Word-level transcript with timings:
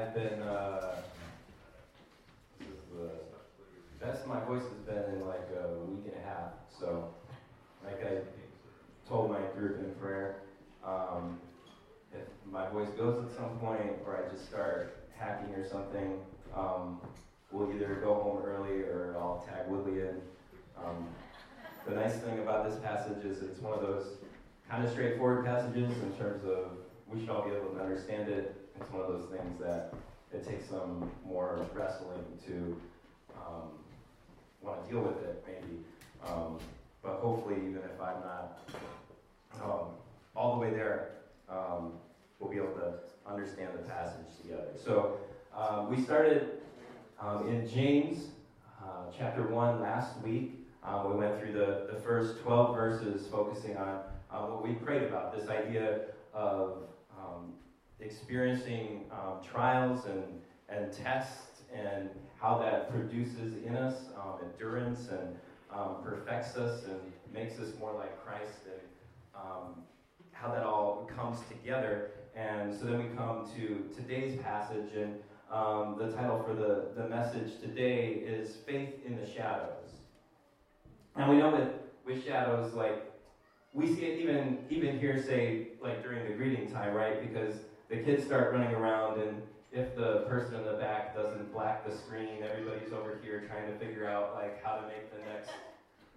I've 0.00 0.14
been, 0.14 0.40
uh, 0.40 0.96
this 2.58 2.68
is 2.68 2.74
the 2.90 4.06
best 4.06 4.26
my 4.26 4.42
voice 4.46 4.62
has 4.62 4.78
been 4.86 5.14
in 5.14 5.26
like 5.26 5.46
a 5.62 5.78
week 5.84 6.06
and 6.06 6.24
a 6.24 6.26
half. 6.26 6.52
So, 6.78 7.12
like 7.84 8.02
I 8.02 8.20
told 9.06 9.30
my 9.30 9.40
group 9.54 9.78
in 9.78 9.92
prayer, 9.96 10.36
um, 10.82 11.38
if 12.14 12.22
my 12.50 12.66
voice 12.70 12.88
goes 12.96 13.22
at 13.22 13.36
some 13.36 13.58
point 13.58 13.98
or 14.06 14.24
I 14.24 14.32
just 14.32 14.48
start 14.48 14.96
hacking 15.14 15.52
or 15.52 15.68
something, 15.68 16.18
um, 16.56 16.98
we'll 17.52 17.70
either 17.74 18.00
go 18.02 18.14
home 18.14 18.38
early 18.42 18.80
or 18.80 19.14
I'll 19.18 19.44
tag 19.46 19.68
Woodley 19.68 20.00
in. 20.00 20.22
Um, 20.78 21.08
the 21.86 21.94
nice 21.94 22.14
thing 22.20 22.38
about 22.38 22.70
this 22.70 22.78
passage 22.80 23.22
is 23.26 23.42
it's 23.42 23.60
one 23.60 23.74
of 23.74 23.82
those 23.82 24.14
kind 24.66 24.82
of 24.82 24.90
straightforward 24.92 25.44
passages 25.44 25.90
in 26.02 26.12
terms 26.12 26.42
of 26.44 26.78
we 27.06 27.20
should 27.20 27.28
all 27.28 27.44
be 27.44 27.54
able 27.54 27.68
to 27.74 27.80
understand 27.82 28.30
it. 28.30 28.59
It's 28.80 28.90
one 28.90 29.02
of 29.02 29.08
those 29.08 29.28
things 29.28 29.60
that 29.60 29.92
it 30.32 30.46
takes 30.46 30.68
some 30.68 31.10
more 31.24 31.66
wrestling 31.74 32.24
to 32.46 32.80
um, 33.36 33.68
want 34.62 34.84
to 34.84 34.90
deal 34.90 35.02
with 35.02 35.22
it, 35.22 35.44
maybe. 35.46 35.84
Um, 36.26 36.58
but 37.02 37.16
hopefully, 37.16 37.56
even 37.56 37.82
if 37.84 38.00
I'm 38.00 38.20
not 38.22 38.70
um, 39.62 39.86
all 40.34 40.54
the 40.54 40.60
way 40.60 40.70
there, 40.70 41.10
um, 41.50 41.92
we'll 42.38 42.50
be 42.50 42.56
able 42.56 42.74
to 42.74 42.94
understand 43.26 43.70
the 43.74 43.82
passage 43.82 44.26
together. 44.40 44.68
So 44.82 45.18
um, 45.54 45.90
we 45.90 46.02
started 46.02 46.48
um, 47.20 47.48
in 47.48 47.68
James 47.68 48.28
uh, 48.82 49.10
chapter 49.16 49.46
1 49.46 49.80
last 49.80 50.18
week. 50.22 50.56
We 51.06 51.16
went 51.16 51.38
through 51.38 51.52
the, 51.52 51.88
the 51.92 52.00
first 52.00 52.40
12 52.40 52.74
verses 52.74 53.26
focusing 53.28 53.76
on 53.76 54.00
uh, 54.30 54.46
what 54.46 54.66
we 54.66 54.74
prayed 54.74 55.02
about 55.02 55.36
this 55.36 55.48
idea 55.48 56.06
of 56.32 56.89
experiencing 58.02 59.04
um, 59.12 59.42
trials 59.44 60.06
and, 60.06 60.24
and 60.68 60.92
tests 60.92 61.62
and 61.74 62.10
how 62.40 62.58
that 62.58 62.90
produces 62.90 63.62
in 63.64 63.76
us 63.76 64.08
um, 64.16 64.38
endurance 64.42 65.08
and 65.08 65.36
um, 65.70 65.96
perfects 66.02 66.56
us 66.56 66.84
and 66.84 67.00
makes 67.32 67.58
us 67.60 67.72
more 67.78 67.94
like 67.94 68.24
Christ 68.24 68.60
and 68.66 68.80
um, 69.34 69.82
how 70.32 70.48
that 70.48 70.64
all 70.64 71.08
comes 71.16 71.40
together. 71.48 72.10
And 72.34 72.74
so 72.74 72.86
then 72.86 72.98
we 72.98 73.16
come 73.16 73.48
to 73.56 73.84
today's 73.94 74.40
passage, 74.40 74.94
and 74.94 75.20
um, 75.50 75.96
the 75.98 76.12
title 76.12 76.42
for 76.46 76.54
the, 76.54 76.88
the 76.96 77.08
message 77.08 77.60
today 77.60 78.06
is 78.06 78.56
Faith 78.56 79.04
in 79.04 79.16
the 79.16 79.26
Shadows. 79.26 80.00
And 81.16 81.28
we 81.28 81.36
know 81.36 81.50
that 81.50 81.92
with 82.06 82.24
shadows, 82.24 82.72
like, 82.72 83.12
we 83.72 83.86
see 83.86 84.04
it 84.04 84.20
even 84.20 84.64
even 84.68 84.98
here, 84.98 85.20
say, 85.22 85.68
like 85.80 86.02
during 86.02 86.24
the 86.28 86.34
greeting 86.34 86.70
time, 86.70 86.94
right? 86.94 87.20
Because 87.20 87.56
the 87.90 87.96
kids 87.96 88.24
start 88.24 88.52
running 88.52 88.72
around, 88.74 89.20
and 89.20 89.42
if 89.72 89.96
the 89.96 90.20
person 90.28 90.54
in 90.54 90.64
the 90.64 90.74
back 90.74 91.14
doesn't 91.14 91.52
black 91.52 91.84
the 91.86 91.94
screen, 91.94 92.42
everybody's 92.42 92.92
over 92.92 93.18
here 93.22 93.48
trying 93.48 93.66
to 93.70 93.76
figure 93.84 94.08
out 94.08 94.34
like 94.34 94.62
how 94.62 94.76
to 94.76 94.86
make 94.86 95.10
the 95.12 95.18
next 95.28 95.50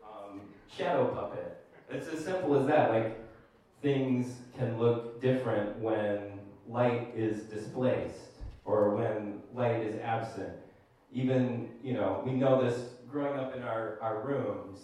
um, 0.04 0.42
shadow 0.72 1.08
puppet. 1.08 1.58
It's 1.90 2.08
as 2.08 2.24
simple 2.24 2.56
as 2.60 2.68
that. 2.68 2.92
Like 2.92 3.20
things 3.82 4.36
can 4.56 4.78
look 4.78 5.20
different 5.20 5.80
when 5.80 6.40
light 6.68 7.12
is 7.16 7.42
displaced 7.44 8.38
or 8.66 8.96
when 8.96 9.40
light 9.54 9.82
is 9.82 10.00
absent. 10.02 10.54
Even, 11.12 11.70
you 11.84 11.94
know, 11.94 12.22
we 12.24 12.34
know 12.34 12.64
this 12.64 12.86
growing 13.10 13.38
up 13.38 13.56
in 13.56 13.64
our, 13.64 13.98
our 14.00 14.22
rooms. 14.22 14.80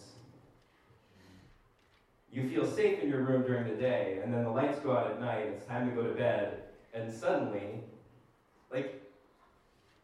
You 2.32 2.48
feel 2.50 2.66
safe 2.66 3.00
in 3.00 3.10
your 3.10 3.22
room 3.22 3.44
during 3.44 3.68
the 3.68 3.80
day, 3.82 4.20
and 4.24 4.32
then 4.32 4.44
the 4.44 4.52
lights 4.52 4.80
go 4.80 4.96
out 4.96 5.10
at 5.10 5.20
night, 5.20 5.46
it's 5.46 5.66
time 5.66 5.90
to 5.90 5.96
go 5.96 6.04
to 6.04 6.14
bed, 6.14 6.62
and 6.94 7.12
suddenly, 7.14 7.82
like, 8.72 8.88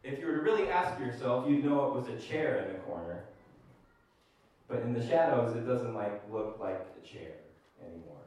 if 0.02 0.20
you 0.20 0.26
were 0.26 0.34
to 0.34 0.40
really 0.40 0.68
ask 0.68 0.98
yourself, 0.98 1.48
you'd 1.48 1.64
know 1.64 1.84
it 1.84 1.92
was 1.92 2.08
a 2.08 2.14
chair 2.14 2.58
in 2.58 2.68
the 2.68 2.74
corner. 2.74 3.24
But 4.68 4.82
in 4.82 4.92
the 4.92 5.02
shadows, 5.02 5.54
it 5.54 5.64
doesn't 5.64 5.94
like 5.94 6.14
look 6.30 6.58
like 6.58 6.80
a 6.96 7.00
chair 7.00 7.32
anymore. 7.84 8.24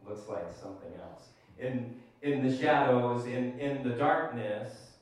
It 0.00 0.06
looks 0.06 0.28
like 0.28 0.50
something 0.52 0.94
else. 0.96 1.30
In 1.58 1.88
in 2.22 2.40
the 2.40 2.50
shadows, 2.50 3.26
in, 3.26 3.50
in 3.58 3.82
the 3.82 3.92
darkness, 3.92 4.94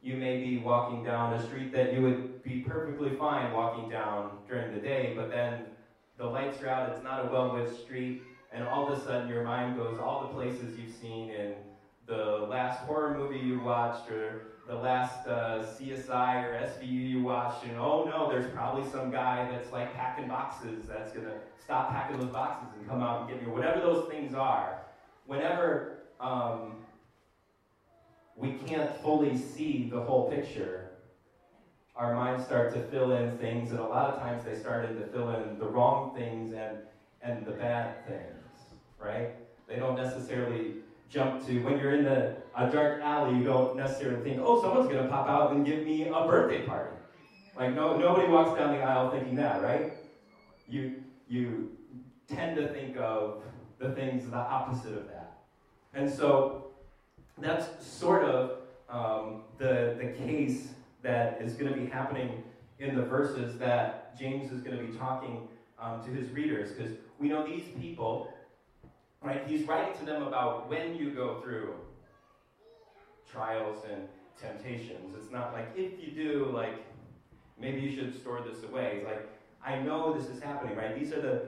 you 0.00 0.16
may 0.16 0.36
be 0.36 0.56
walking 0.56 1.02
down 1.02 1.32
a 1.32 1.38
street 1.38 1.72
that 1.72 1.90
you 1.90 2.00
would 2.00 2.16
be 2.44 2.56
perfectly 2.56 3.10
fine 3.10 3.50
walking 3.50 3.88
down 3.88 4.36
during 4.46 4.70
the 4.70 4.78
day, 4.78 5.08
but 5.08 5.28
then 5.28 5.66
the 6.18 6.28
lights 6.28 6.62
are 6.62 6.68
out, 6.68 6.86
it's 6.86 7.02
not 7.02 7.18
a 7.18 7.24
well 7.24 7.50
lit 7.50 7.68
street, 7.68 8.14
and 8.52 8.64
all 8.64 8.80
of 8.80 8.88
a 8.88 8.96
sudden 8.96 9.26
your 9.26 9.40
mind 9.40 9.74
goes 9.74 9.98
all 9.98 10.16
the 10.16 10.26
places 10.26 10.76
you've 10.76 10.90
seen 10.90 11.30
in 11.30 11.62
the 12.08 12.46
last 12.48 12.80
horror 12.80 13.16
movie 13.18 13.38
you 13.38 13.60
watched 13.60 14.10
or 14.10 14.46
the 14.66 14.74
last 14.74 15.26
uh, 15.28 15.62
CSI 15.62 16.42
or 16.44 16.54
SVU 16.66 17.10
you 17.10 17.22
watched, 17.22 17.64
and 17.64 17.76
oh 17.78 18.04
no, 18.04 18.30
there's 18.30 18.50
probably 18.52 18.88
some 18.90 19.10
guy 19.10 19.48
that's 19.50 19.70
like 19.70 19.94
packing 19.94 20.26
boxes 20.26 20.86
that's 20.88 21.12
gonna 21.12 21.38
stop 21.62 21.90
packing 21.90 22.18
those 22.18 22.30
boxes 22.30 22.68
and 22.76 22.88
come 22.88 23.02
out 23.02 23.20
and 23.20 23.30
get 23.30 23.46
me, 23.46 23.52
whatever 23.52 23.80
those 23.80 24.08
things 24.08 24.34
are. 24.34 24.80
Whenever 25.26 25.98
um, 26.18 26.76
we 28.34 28.52
can't 28.52 28.90
fully 29.02 29.36
see 29.36 29.90
the 29.90 30.00
whole 30.00 30.30
picture, 30.30 30.90
our 31.94 32.14
minds 32.14 32.44
start 32.44 32.72
to 32.72 32.80
fill 32.80 33.12
in 33.12 33.36
things, 33.36 33.70
and 33.70 33.80
a 33.80 33.86
lot 33.86 34.10
of 34.10 34.18
times 34.18 34.44
they 34.44 34.54
started 34.54 34.96
to 34.96 35.06
fill 35.08 35.30
in 35.30 35.58
the 35.58 35.68
wrong 35.68 36.14
things 36.14 36.54
and, 36.54 36.78
and 37.20 37.44
the 37.44 37.52
bad 37.52 38.06
things, 38.06 38.76
right? 38.98 39.34
They 39.66 39.76
don't 39.76 39.96
necessarily 39.96 40.76
jump 41.08 41.44
to, 41.46 41.60
when 41.60 41.78
you're 41.78 41.92
in 41.92 42.04
the, 42.04 42.36
a 42.56 42.70
dark 42.70 43.00
alley, 43.02 43.38
you 43.38 43.44
don't 43.44 43.76
necessarily 43.76 44.22
think, 44.22 44.40
oh, 44.42 44.60
someone's 44.60 44.88
going 44.88 45.02
to 45.02 45.08
pop 45.08 45.28
out 45.28 45.52
and 45.52 45.64
give 45.64 45.84
me 45.84 46.08
a 46.08 46.26
birthday 46.26 46.66
party. 46.66 46.94
Like, 47.56 47.74
no, 47.74 47.96
nobody 47.96 48.28
walks 48.28 48.58
down 48.58 48.74
the 48.74 48.82
aisle 48.82 49.10
thinking 49.10 49.34
that, 49.36 49.62
right? 49.62 49.92
You, 50.68 51.02
you 51.26 51.70
tend 52.28 52.56
to 52.56 52.68
think 52.68 52.96
of 52.96 53.42
the 53.78 53.90
things 53.92 54.30
the 54.30 54.36
opposite 54.36 54.94
of 54.94 55.06
that. 55.08 55.38
And 55.94 56.10
so 56.10 56.72
that's 57.38 57.84
sort 57.84 58.24
of 58.24 58.58
um, 58.88 59.42
the, 59.56 59.96
the 59.98 60.12
case 60.24 60.68
that 61.02 61.40
is 61.40 61.54
going 61.54 61.72
to 61.72 61.78
be 61.78 61.86
happening 61.86 62.42
in 62.78 62.94
the 62.94 63.02
verses 63.02 63.58
that 63.58 64.16
James 64.18 64.52
is 64.52 64.60
going 64.60 64.76
to 64.76 64.84
be 64.84 64.96
talking 64.96 65.48
um, 65.80 66.02
to 66.04 66.10
his 66.10 66.30
readers. 66.30 66.72
Because 66.72 66.92
we 67.18 67.28
know 67.28 67.46
these 67.46 67.64
people, 67.80 68.32
right? 69.22 69.42
He's 69.46 69.66
writing 69.66 69.98
to 69.98 70.04
them 70.04 70.22
about 70.22 70.68
when 70.68 70.94
you 70.94 71.10
go 71.10 71.40
through 71.40 71.74
trials 73.30 73.84
and 73.90 74.08
temptations. 74.40 75.14
It's 75.16 75.30
not 75.30 75.52
like 75.52 75.68
if 75.76 75.92
you 76.02 76.12
do, 76.12 76.50
like 76.54 76.84
maybe 77.58 77.80
you 77.80 77.94
should 77.94 78.18
store 78.18 78.40
this 78.40 78.62
away. 78.62 78.98
He's 78.98 79.04
like, 79.04 79.28
I 79.64 79.78
know 79.80 80.12
this 80.12 80.28
is 80.28 80.40
happening, 80.42 80.76
right? 80.76 80.98
These 80.98 81.12
are 81.12 81.20
the 81.20 81.42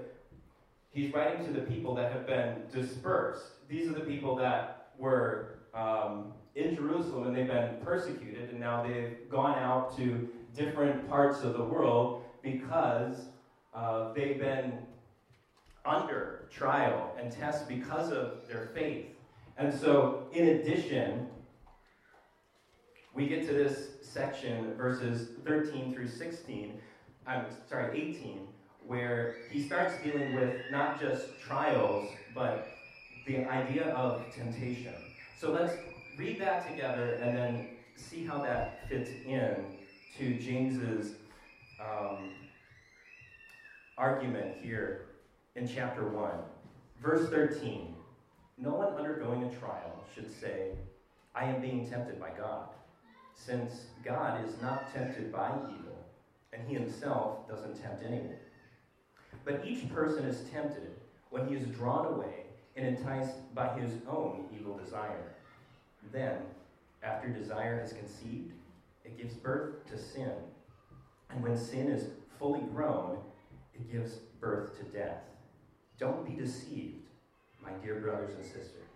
he's 0.90 1.12
writing 1.14 1.46
to 1.46 1.52
the 1.52 1.66
people 1.66 1.94
that 1.94 2.12
have 2.12 2.26
been 2.26 2.62
dispersed. 2.72 3.68
These 3.68 3.88
are 3.88 3.94
the 3.94 4.00
people 4.00 4.34
that 4.36 4.88
were 4.98 5.60
um, 5.72 6.32
in 6.56 6.74
Jerusalem 6.74 7.28
and 7.28 7.36
they've 7.36 7.46
been 7.46 7.76
persecuted, 7.82 8.50
and 8.50 8.58
now 8.58 8.82
they've 8.82 9.16
gone 9.30 9.58
out 9.58 9.96
to 9.96 10.28
different 10.54 11.08
parts 11.08 11.42
of 11.42 11.52
the 11.56 11.62
world 11.62 12.24
because 12.42 13.26
uh, 13.72 14.12
they've 14.12 14.38
been 14.40 14.72
under 15.84 16.48
trial 16.50 17.14
and 17.18 17.32
test 17.32 17.68
because 17.68 18.12
of 18.12 18.46
their 18.48 18.70
faith. 18.74 19.06
And 19.56 19.72
so, 19.72 20.26
in 20.32 20.48
addition, 20.48 21.28
we 23.14 23.26
get 23.26 23.46
to 23.46 23.52
this 23.52 23.88
section, 24.02 24.74
verses 24.74 25.30
13 25.44 25.94
through 25.94 26.08
16, 26.08 26.80
I'm 27.26 27.46
sorry, 27.68 28.00
18, 28.00 28.46
where 28.86 29.36
he 29.50 29.62
starts 29.62 29.94
dealing 30.02 30.34
with 30.34 30.56
not 30.70 31.00
just 31.00 31.26
trials, 31.40 32.08
but 32.34 32.68
the 33.26 33.44
idea 33.44 33.90
of 33.94 34.22
temptation. 34.34 34.94
So 35.38 35.52
let's 35.52 35.74
read 36.18 36.40
that 36.40 36.68
together 36.68 37.14
and 37.14 37.36
then 37.36 37.68
see 37.96 38.24
how 38.24 38.38
that 38.42 38.88
fits 38.88 39.10
in 39.26 39.56
to 40.18 40.38
James's 40.38 41.14
um, 41.80 42.30
argument 43.96 44.56
here 44.62 45.09
in 45.56 45.66
chapter 45.66 46.06
1. 46.06 46.30
Verse 47.02 47.28
13 47.28 47.94
No 48.58 48.74
one 48.74 48.94
undergoing 48.94 49.44
a 49.44 49.54
trial 49.56 50.04
should 50.14 50.30
say, 50.40 50.70
I 51.34 51.44
am 51.44 51.60
being 51.60 51.88
tempted 51.88 52.20
by 52.20 52.30
God, 52.30 52.68
since 53.34 53.86
God 54.04 54.46
is 54.46 54.60
not 54.60 54.92
tempted 54.92 55.32
by 55.32 55.50
evil, 55.68 55.98
and 56.52 56.66
he 56.66 56.74
himself 56.74 57.48
doesn't 57.48 57.80
tempt 57.80 58.04
anyone. 58.04 58.36
But 59.44 59.62
each 59.64 59.92
person 59.92 60.24
is 60.24 60.48
tempted 60.50 60.92
when 61.30 61.48
he 61.48 61.54
is 61.54 61.66
drawn 61.76 62.06
away 62.06 62.44
and 62.76 62.86
enticed 62.86 63.54
by 63.54 63.78
his 63.78 63.92
own 64.08 64.46
evil 64.56 64.76
desire. 64.76 65.34
Then, 66.12 66.38
after 67.02 67.28
desire 67.28 67.80
has 67.80 67.92
conceived, 67.92 68.52
it 69.04 69.16
gives 69.16 69.34
birth 69.34 69.86
to 69.90 69.98
sin. 69.98 70.32
And 71.30 71.42
when 71.42 71.56
sin 71.56 71.88
is 71.88 72.08
fully 72.38 72.60
grown, 72.72 73.18
it 73.74 73.90
gives 73.90 74.14
birth 74.40 74.76
to 74.78 74.84
death. 74.84 75.22
Don't 76.00 76.26
be 76.26 76.34
deceived, 76.42 77.04
my 77.62 77.72
dear 77.84 77.96
brothers 77.96 78.34
and 78.34 78.42
sisters. 78.42 78.88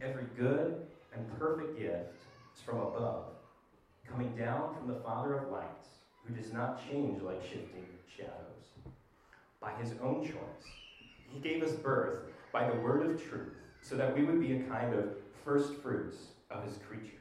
Every 0.00 0.26
good 0.38 0.86
and 1.12 1.38
perfect 1.38 1.76
gift 1.76 2.14
is 2.54 2.62
from 2.62 2.78
above 2.78 3.24
coming 4.08 4.36
down 4.36 4.72
from 4.76 4.86
the 4.86 5.00
Father 5.00 5.34
of 5.34 5.50
lights, 5.50 5.88
who 6.24 6.32
does 6.32 6.52
not 6.52 6.80
change 6.88 7.22
like 7.22 7.42
shifting 7.42 7.86
shadows. 8.16 8.94
By 9.60 9.72
his 9.74 9.94
own 10.00 10.22
choice, 10.22 10.70
he 11.26 11.40
gave 11.40 11.60
us 11.60 11.72
birth 11.72 12.20
by 12.52 12.70
the 12.70 12.76
word 12.76 13.04
of 13.04 13.28
truth, 13.28 13.56
so 13.80 13.96
that 13.96 14.16
we 14.16 14.24
would 14.24 14.40
be 14.40 14.58
a 14.58 14.62
kind 14.62 14.94
of 14.94 15.16
first 15.44 15.74
fruits 15.82 16.18
of 16.52 16.64
his 16.64 16.78
creatures. 16.88 17.18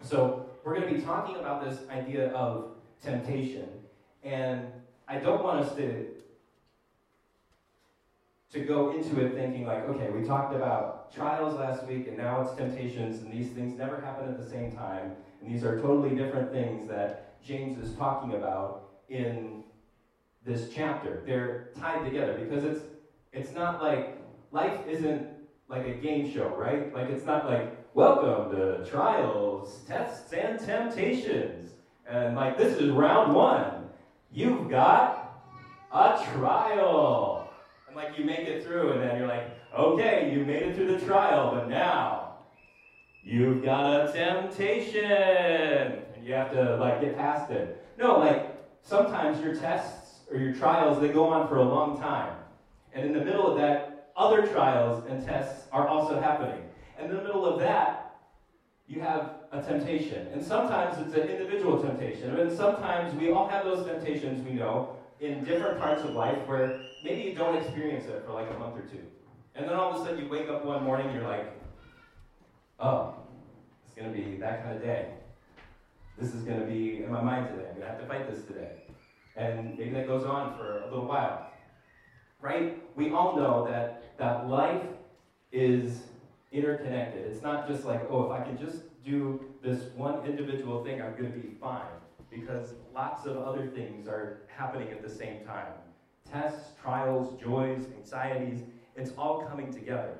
So, 0.00 0.46
we're 0.62 0.78
going 0.78 0.88
to 0.88 0.94
be 0.94 1.00
talking 1.00 1.36
about 1.36 1.64
this 1.64 1.80
idea 1.90 2.30
of 2.32 2.72
temptation, 3.02 3.66
and 4.22 4.66
I 5.08 5.16
don't 5.16 5.42
want 5.42 5.64
us 5.64 5.74
to 5.76 6.06
to 8.54 8.60
go 8.60 8.92
into 8.92 9.20
it 9.20 9.34
thinking 9.34 9.66
like, 9.66 9.88
okay, 9.88 10.10
we 10.10 10.24
talked 10.24 10.54
about 10.54 11.12
trials 11.12 11.58
last 11.58 11.84
week 11.88 12.06
and 12.06 12.16
now 12.16 12.40
it's 12.40 12.54
temptations, 12.54 13.20
and 13.20 13.32
these 13.32 13.50
things 13.50 13.76
never 13.76 14.00
happen 14.00 14.28
at 14.28 14.38
the 14.38 14.48
same 14.48 14.70
time, 14.70 15.10
and 15.40 15.52
these 15.52 15.64
are 15.64 15.80
totally 15.80 16.14
different 16.14 16.52
things 16.52 16.88
that 16.88 17.42
James 17.42 17.76
is 17.78 17.94
talking 17.96 18.34
about 18.34 18.90
in 19.08 19.64
this 20.44 20.68
chapter. 20.72 21.22
They're 21.26 21.70
tied 21.78 22.04
together 22.04 22.38
because 22.38 22.64
it's 22.64 22.80
it's 23.32 23.52
not 23.52 23.82
like 23.82 24.16
life 24.52 24.78
isn't 24.88 25.26
like 25.68 25.86
a 25.88 25.94
game 25.94 26.32
show, 26.32 26.54
right? 26.56 26.94
Like 26.94 27.10
it's 27.10 27.26
not 27.26 27.46
like 27.46 27.76
welcome 27.94 28.56
to 28.56 28.88
trials, 28.88 29.80
tests, 29.88 30.32
and 30.32 30.60
temptations. 30.60 31.72
And 32.08 32.36
like 32.36 32.56
this 32.56 32.78
is 32.78 32.90
round 32.90 33.34
one. 33.34 33.88
You've 34.30 34.70
got 34.70 35.42
a 35.92 36.24
trial 36.34 37.33
like 37.94 38.18
you 38.18 38.24
make 38.24 38.40
it 38.40 38.64
through, 38.64 38.92
and 38.92 39.02
then 39.02 39.18
you're 39.18 39.28
like, 39.28 39.50
okay, 39.76 40.32
you 40.32 40.44
made 40.44 40.62
it 40.62 40.76
through 40.76 40.98
the 40.98 41.04
trial, 41.04 41.54
but 41.54 41.68
now 41.68 42.36
you've 43.22 43.62
got 43.64 44.08
a 44.08 44.12
temptation, 44.12 45.04
and 46.14 46.26
you 46.26 46.34
have 46.34 46.52
to 46.52 46.76
like 46.76 47.00
get 47.00 47.16
past 47.16 47.50
it. 47.50 47.84
No, 47.98 48.18
like 48.18 48.56
sometimes 48.82 49.40
your 49.40 49.54
tests 49.54 50.20
or 50.30 50.38
your 50.38 50.54
trials 50.54 51.00
they 51.00 51.08
go 51.08 51.26
on 51.28 51.48
for 51.48 51.56
a 51.56 51.64
long 51.64 51.98
time, 51.98 52.36
and 52.92 53.06
in 53.06 53.12
the 53.12 53.24
middle 53.24 53.50
of 53.50 53.56
that, 53.58 54.10
other 54.16 54.46
trials 54.46 55.04
and 55.08 55.24
tests 55.24 55.66
are 55.72 55.88
also 55.88 56.20
happening. 56.20 56.62
And 56.98 57.10
in 57.10 57.16
the 57.16 57.22
middle 57.22 57.44
of 57.44 57.58
that, 57.60 58.16
you 58.86 59.00
have 59.00 59.30
a 59.50 59.62
temptation. 59.62 60.28
And 60.32 60.44
sometimes 60.44 60.98
it's 60.98 61.14
an 61.14 61.28
individual 61.28 61.82
temptation. 61.82 62.38
And 62.38 62.56
sometimes 62.56 63.14
we 63.18 63.30
all 63.30 63.48
have 63.48 63.64
those 63.64 63.86
temptations, 63.86 64.46
we 64.46 64.52
know, 64.52 64.96
in 65.24 65.42
different 65.42 65.78
parts 65.78 66.02
of 66.02 66.10
life 66.10 66.38
where 66.46 66.82
maybe 67.02 67.22
you 67.22 67.34
don't 67.34 67.56
experience 67.56 68.06
it 68.06 68.22
for 68.26 68.32
like 68.32 68.50
a 68.50 68.58
month 68.58 68.76
or 68.76 68.82
two. 68.82 69.00
And 69.54 69.66
then 69.66 69.74
all 69.74 69.94
of 69.94 70.00
a 70.00 70.04
sudden 70.04 70.22
you 70.22 70.28
wake 70.28 70.48
up 70.50 70.64
one 70.64 70.84
morning 70.84 71.06
and 71.06 71.16
you're 71.16 71.28
like, 71.28 71.50
oh, 72.78 73.14
it's 73.84 73.94
going 73.94 74.12
to 74.12 74.16
be 74.16 74.36
that 74.36 74.62
kind 74.62 74.76
of 74.76 74.82
day. 74.82 75.08
This 76.18 76.34
is 76.34 76.42
going 76.42 76.60
to 76.60 76.66
be 76.66 77.02
in 77.02 77.10
my 77.10 77.22
mind 77.22 77.48
today. 77.48 77.68
I'm 77.68 77.76
going 77.76 77.80
to 77.80 77.86
have 77.86 78.00
to 78.00 78.06
fight 78.06 78.30
this 78.30 78.44
today. 78.44 78.82
And 79.36 79.78
maybe 79.78 79.90
that 79.94 80.06
goes 80.06 80.24
on 80.24 80.56
for 80.58 80.82
a 80.82 80.84
little 80.90 81.06
while. 81.06 81.50
Right? 82.40 82.82
We 82.94 83.10
all 83.10 83.36
know 83.36 83.66
that, 83.68 84.16
that 84.18 84.48
life 84.48 84.82
is 85.50 86.02
interconnected. 86.52 87.26
It's 87.32 87.42
not 87.42 87.66
just 87.66 87.84
like, 87.84 88.02
oh, 88.10 88.24
if 88.24 88.30
I 88.30 88.44
can 88.44 88.58
just 88.58 88.82
do 89.04 89.42
this 89.62 89.84
one 89.96 90.24
individual 90.26 90.84
thing, 90.84 91.00
I'm 91.00 91.12
going 91.12 91.32
to 91.32 91.38
be 91.38 91.54
fine 91.60 91.86
because 92.34 92.74
lots 92.94 93.26
of 93.26 93.36
other 93.38 93.66
things 93.66 94.08
are 94.08 94.42
happening 94.48 94.88
at 94.88 95.02
the 95.02 95.08
same 95.08 95.44
time 95.44 95.72
tests, 96.30 96.72
trials, 96.82 97.38
joys, 97.40 97.84
anxieties, 97.96 98.60
it's 98.96 99.12
all 99.18 99.42
coming 99.42 99.72
together. 99.72 100.14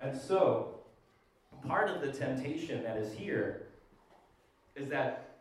And 0.00 0.18
so, 0.18 0.80
part 1.66 1.90
of 1.90 2.00
the 2.00 2.10
temptation 2.10 2.82
that 2.82 2.96
is 2.96 3.12
here 3.12 3.68
is 4.74 4.88
that 4.88 5.38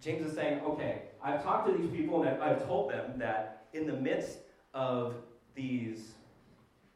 James 0.00 0.26
is 0.26 0.34
saying, 0.34 0.60
okay, 0.60 1.02
I've 1.22 1.42
talked 1.42 1.66
to 1.68 1.76
these 1.76 1.90
people 1.90 2.22
and 2.22 2.42
I've 2.42 2.64
told 2.66 2.90
them 2.90 3.18
that 3.18 3.64
in 3.72 3.86
the 3.86 3.94
midst 3.94 4.38
of 4.74 5.14
these 5.54 6.12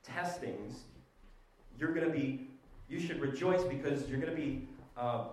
testings, 0.05 0.81
you're 1.79 1.95
going 1.95 2.07
to 2.07 2.13
be, 2.13 2.49
you 2.89 3.01
should 3.01 3.21
rejoice 3.21 3.65
because 3.65 4.09
you're 4.09 4.21
going 4.21 4.35
to 4.35 4.41
be 4.41 4.69
uh, 4.97 5.25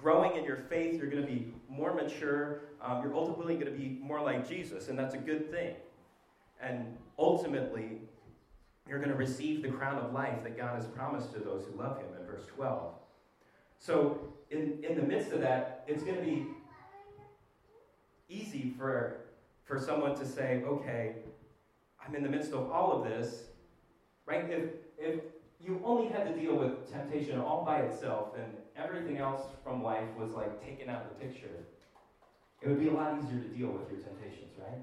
growing 0.00 0.36
in 0.36 0.44
your 0.44 0.56
faith, 0.68 0.98
you're 0.98 1.10
going 1.10 1.22
to 1.22 1.28
be 1.28 1.52
more 1.76 1.94
mature, 1.94 2.60
um, 2.80 3.02
you're 3.02 3.14
ultimately 3.14 3.54
going 3.54 3.66
to 3.66 3.78
be 3.78 3.98
more 4.00 4.20
like 4.20 4.48
Jesus, 4.48 4.88
and 4.88 4.98
that's 4.98 5.14
a 5.14 5.18
good 5.18 5.50
thing. 5.50 5.74
And 6.60 6.96
ultimately, 7.18 7.98
you're 8.88 8.98
going 8.98 9.10
to 9.10 9.16
receive 9.16 9.62
the 9.62 9.68
crown 9.68 9.98
of 9.98 10.12
life 10.12 10.42
that 10.44 10.56
God 10.56 10.76
has 10.76 10.86
promised 10.86 11.32
to 11.32 11.40
those 11.40 11.64
who 11.64 11.78
love 11.78 11.98
Him 11.98 12.06
in 12.18 12.26
verse 12.26 12.46
12. 12.46 12.92
So, 13.78 14.18
in, 14.50 14.78
in 14.88 14.96
the 14.96 15.02
midst 15.02 15.32
of 15.32 15.40
that, 15.40 15.84
it's 15.86 16.02
going 16.02 16.16
to 16.16 16.22
be 16.24 16.46
easy 18.28 18.72
for, 18.78 19.16
for 19.64 19.78
someone 19.78 20.14
to 20.16 20.26
say, 20.26 20.62
okay, 20.66 21.16
I'm 22.06 22.14
in 22.14 22.22
the 22.22 22.28
midst 22.28 22.52
of 22.52 22.70
all 22.70 22.92
of 22.92 23.08
this, 23.08 23.44
right? 24.26 24.44
If, 24.48 24.64
if 24.98 25.20
you 25.60 25.80
only 25.84 26.12
had 26.12 26.26
to 26.26 26.40
deal 26.40 26.54
with 26.56 26.90
temptation 26.92 27.40
all 27.40 27.64
by 27.64 27.80
itself 27.80 28.28
and 28.36 28.52
everything 28.76 29.18
else 29.18 29.42
from 29.62 29.82
life 29.82 30.08
was 30.18 30.32
like 30.32 30.64
taken 30.64 30.88
out 30.88 31.02
of 31.02 31.08
the 31.08 31.26
picture, 31.26 31.66
it 32.62 32.68
would 32.68 32.80
be 32.80 32.88
a 32.88 32.92
lot 32.92 33.18
easier 33.22 33.40
to 33.40 33.48
deal 33.48 33.68
with 33.68 33.90
your 33.90 34.00
temptations, 34.00 34.52
right? 34.58 34.82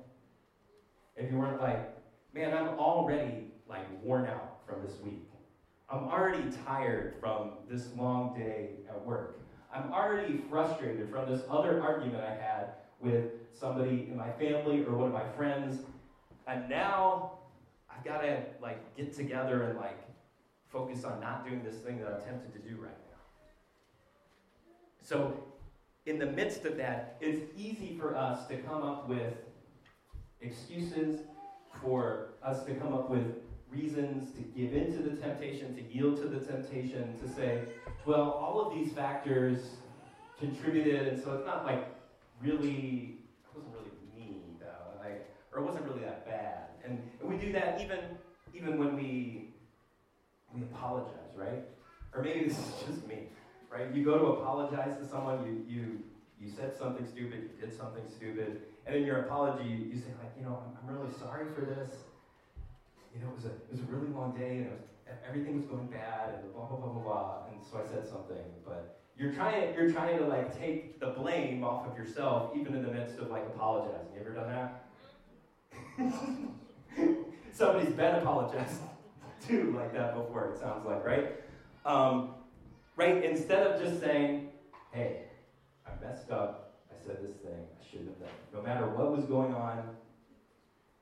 If 1.15 1.31
you 1.31 1.37
weren't 1.37 1.59
like, 1.59 1.95
man, 2.33 2.53
I'm 2.53 2.69
already 2.79 3.47
like 3.67 3.85
worn 4.03 4.27
out 4.27 4.59
from 4.67 4.85
this 4.85 4.99
week. 5.01 5.27
I'm 5.89 6.05
already 6.05 6.49
tired 6.65 7.15
from 7.19 7.51
this 7.69 7.89
long 7.97 8.33
day 8.37 8.69
at 8.87 9.05
work. 9.05 9.39
I'm 9.73 9.91
already 9.91 10.41
frustrated 10.49 11.09
from 11.09 11.29
this 11.29 11.41
other 11.49 11.81
argument 11.81 12.23
I 12.23 12.33
had 12.33 12.73
with 12.99 13.25
somebody 13.57 14.07
in 14.09 14.17
my 14.17 14.31
family 14.31 14.83
or 14.83 14.95
one 14.95 15.07
of 15.07 15.13
my 15.13 15.27
friends. 15.35 15.79
And 16.47 16.69
now 16.69 17.33
I've 17.89 18.03
got 18.03 18.21
to 18.21 18.43
like 18.61 18.95
get 18.95 19.15
together 19.15 19.63
and 19.63 19.77
like 19.77 19.99
focus 20.71 21.03
on 21.03 21.19
not 21.19 21.45
doing 21.45 21.63
this 21.63 21.77
thing 21.77 21.99
that 21.99 22.07
I'm 22.07 22.21
tempted 22.21 22.53
to 22.53 22.69
do 22.69 22.77
right 22.81 22.91
now. 23.09 23.10
So, 25.01 25.33
in 26.05 26.17
the 26.19 26.25
midst 26.25 26.65
of 26.65 26.77
that, 26.77 27.17
it's 27.21 27.41
easy 27.57 27.97
for 27.99 28.15
us 28.15 28.47
to 28.47 28.57
come 28.57 28.83
up 28.83 29.07
with 29.07 29.33
excuses, 30.41 31.21
for 31.81 32.29
us 32.43 32.63
to 32.65 32.73
come 32.75 32.93
up 32.93 33.09
with 33.09 33.25
reasons 33.71 34.31
to 34.35 34.41
give 34.41 34.73
in 34.73 34.91
to 34.97 35.03
the 35.03 35.15
temptation, 35.15 35.75
to 35.75 35.83
yield 35.95 36.17
to 36.17 36.27
the 36.27 36.39
temptation, 36.39 37.17
to 37.19 37.29
say, 37.29 37.63
well, 38.05 38.31
all 38.31 38.59
of 38.59 38.73
these 38.73 38.91
factors 38.93 39.75
contributed, 40.39 41.07
and 41.07 41.23
so 41.23 41.33
it's 41.33 41.45
not 41.45 41.65
like 41.65 41.87
really, 42.41 43.19
it 43.43 43.55
wasn't 43.55 43.73
really 43.73 43.91
me, 44.15 44.41
though, 44.59 44.99
like, 44.99 45.29
or 45.53 45.61
it 45.61 45.65
wasn't 45.65 45.85
really 45.85 46.01
that 46.01 46.25
bad. 46.25 46.65
And, 46.83 47.01
and 47.21 47.29
we 47.29 47.37
do 47.37 47.51
that 47.53 47.79
even, 47.79 47.99
even 48.53 48.77
when 48.77 48.95
we 48.95 49.51
we 50.53 50.61
apologize, 50.63 51.33
right? 51.35 51.63
Or 52.13 52.21
maybe 52.21 52.45
this 52.45 52.57
is 52.57 52.73
just 52.85 53.07
me, 53.07 53.29
right? 53.71 53.93
You 53.95 54.03
go 54.03 54.17
to 54.17 54.25
apologize 54.25 54.97
to 54.99 55.07
someone, 55.07 55.45
you, 55.45 55.75
you, 55.75 56.03
you 56.39 56.49
said 56.49 56.75
something 56.77 57.07
stupid, 57.07 57.49
you 57.49 57.65
did 57.65 57.75
something 57.75 58.03
stupid, 58.07 58.61
and 58.85 58.95
in 58.95 59.05
your 59.05 59.21
apology, 59.21 59.67
you, 59.67 59.77
you 59.77 59.97
say, 59.97 60.11
like, 60.21 60.33
you 60.37 60.43
know, 60.43 60.61
I'm, 60.61 60.89
I'm 60.89 60.95
really 60.95 61.13
sorry 61.17 61.45
for 61.55 61.61
this. 61.61 61.89
You 63.13 63.21
know, 63.21 63.29
it 63.29 63.35
was, 63.35 63.45
a, 63.45 63.49
it 63.49 63.71
was 63.71 63.79
a 63.79 63.83
really 63.83 64.07
long 64.07 64.35
day, 64.37 64.57
and 64.57 64.71
was, 64.71 64.81
everything 65.27 65.55
was 65.55 65.65
going 65.65 65.87
bad, 65.87 66.35
and 66.35 66.53
blah, 66.53 66.65
blah, 66.65 66.77
blah, 66.77 66.89
blah, 66.89 67.01
blah. 67.01 67.37
And 67.51 67.61
so 67.63 67.77
I 67.77 67.87
said 67.89 68.07
something, 68.07 68.43
but 68.65 68.99
you're 69.17 69.31
trying, 69.31 69.73
you're 69.75 69.91
trying 69.91 70.17
to, 70.19 70.25
like, 70.25 70.57
take 70.57 70.99
the 70.99 71.07
blame 71.07 71.63
off 71.63 71.87
of 71.87 71.97
yourself, 71.97 72.51
even 72.55 72.75
in 72.75 72.83
the 72.83 72.91
midst 72.91 73.19
of, 73.19 73.29
like, 73.29 73.45
apologizing. 73.45 74.07
You 74.13 74.21
ever 74.21 74.33
done 74.33 74.49
that? 74.49 74.87
Somebody's 77.53 77.93
been 77.93 78.15
apologizing 78.15 78.89
too 79.47 79.73
like 79.75 79.93
that 79.93 80.15
before, 80.15 80.53
it 80.53 80.59
sounds 80.59 80.85
like, 80.85 81.05
right? 81.05 81.35
Um, 81.85 82.35
right? 82.95 83.23
Instead 83.23 83.65
of 83.67 83.81
just 83.81 84.01
saying, 84.01 84.49
hey, 84.91 85.23
I 85.85 86.05
messed 86.05 86.31
up, 86.31 86.79
I 86.91 87.05
said 87.05 87.17
this 87.21 87.35
thing, 87.37 87.53
I 87.53 87.89
shouldn't 87.89 88.09
have 88.09 88.19
done 88.19 88.29
it. 88.29 88.55
No 88.55 88.61
matter 88.61 88.87
what 88.87 89.15
was 89.15 89.25
going 89.25 89.53
on, 89.53 89.77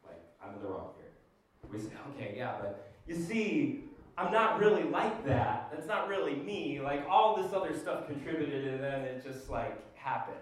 like, 0.06 0.22
I'm 0.44 0.56
in 0.56 0.62
the 0.62 0.68
wrong 0.68 0.92
here. 0.98 1.72
We 1.72 1.80
say, 1.80 1.96
okay, 2.16 2.36
yeah, 2.38 2.56
but 2.60 2.92
you 3.08 3.16
see, 3.16 3.84
I'm 4.18 4.32
not 4.32 4.60
really 4.60 4.84
like 4.84 5.26
that. 5.26 5.70
That's 5.72 5.88
not 5.88 6.08
really 6.08 6.36
me. 6.36 6.82
Like, 6.82 7.08
all 7.10 7.36
this 7.42 7.54
other 7.54 7.78
stuff 7.78 8.08
contributed, 8.08 8.68
and 8.68 8.84
then 8.84 9.02
it 9.02 9.24
just, 9.24 9.50
like, 9.50 9.78
happened. 9.96 10.38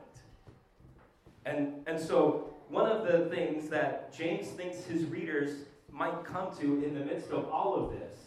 And, 1.46 1.84
and 1.88 2.00
so, 2.00 2.54
one 2.70 2.92
of 2.92 3.06
the 3.06 3.34
things 3.34 3.70
that 3.70 4.13
James 4.13 4.48
thinks 4.48 4.84
his 4.84 5.06
readers 5.06 5.63
might 5.92 6.25
come 6.25 6.56
to 6.60 6.84
in 6.84 6.94
the 6.94 7.06
midst 7.06 7.30
of 7.32 7.48
all 7.50 7.75
of 7.75 7.92
this 7.92 8.26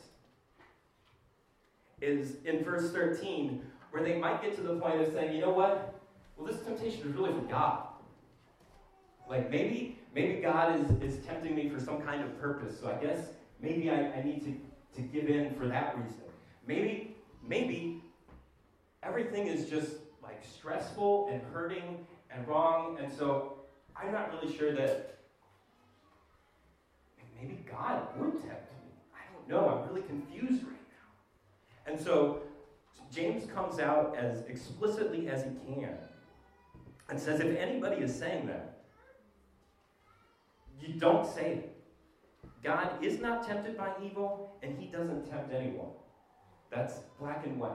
is 2.01 2.37
in 2.45 2.65
verse 2.65 2.93
13, 2.93 3.63
where 3.91 4.03
they 4.03 4.19
might 4.19 4.43
get 4.43 4.55
to 4.57 4.63
the 4.63 4.77
point 4.77 5.01
of 5.01 5.13
saying, 5.13 5.35
you 5.35 5.41
know 5.41 5.51
what? 5.51 6.01
Well, 6.37 6.47
this 6.47 6.61
temptation 6.63 7.09
is 7.09 7.15
really 7.15 7.33
from 7.33 7.49
God. 7.49 7.83
Like 9.29 9.51
maybe, 9.51 9.99
maybe 10.15 10.41
God 10.41 10.81
is, 10.81 10.91
is 11.03 11.25
tempting 11.25 11.55
me 11.55 11.69
for 11.69 11.79
some 11.79 12.01
kind 12.03 12.23
of 12.23 12.41
purpose. 12.41 12.79
So 12.81 12.91
I 12.91 13.05
guess 13.05 13.29
maybe 13.61 13.91
I, 13.91 14.13
I 14.13 14.23
need 14.25 14.43
to, 14.45 15.01
to 15.01 15.07
give 15.09 15.29
in 15.29 15.55
for 15.55 15.67
that 15.69 15.97
reason. 15.99 16.23
Maybe, 16.67 17.17
maybe 17.47 18.03
everything 19.03 19.47
is 19.47 19.69
just 19.69 19.93
like 20.23 20.43
stressful 20.45 21.29
and 21.31 21.43
hurting 21.53 22.07
and 22.31 22.47
wrong. 22.49 22.99
And 23.01 23.13
so 23.13 23.59
I'm 23.97 24.13
not 24.13 24.33
really 24.33 24.57
sure 24.57 24.73
that 24.73 25.19
maybe 27.41 27.65
God 27.71 28.07
would 28.17 28.33
tempt 28.33 28.47
me. 28.47 28.93
I 29.15 29.33
don't 29.33 29.49
know. 29.49 29.69
I'm 29.69 29.89
really 29.89 30.07
confused 30.07 30.65
right 30.65 30.73
now. 30.73 30.80
And 31.87 31.99
so 31.99 32.43
James 33.13 33.51
comes 33.51 33.79
out 33.79 34.17
as 34.17 34.43
explicitly 34.47 35.29
as 35.29 35.45
he 35.45 35.51
can 35.75 35.97
and 37.09 37.19
says 37.19 37.41
if 37.41 37.57
anybody 37.57 38.03
is 38.03 38.17
saying 38.17 38.47
that, 38.47 38.85
you 40.81 40.95
don't 40.95 41.27
say 41.27 41.53
it. 41.53 41.77
God 42.63 43.03
is 43.03 43.21
not 43.21 43.47
tempted 43.47 43.77
by 43.77 43.93
evil, 44.03 44.57
and 44.63 44.79
he 44.79 44.87
doesn't 44.87 45.29
tempt 45.29 45.53
anyone. 45.53 45.89
That's 46.71 47.01
black 47.19 47.45
and 47.47 47.59
white. 47.59 47.73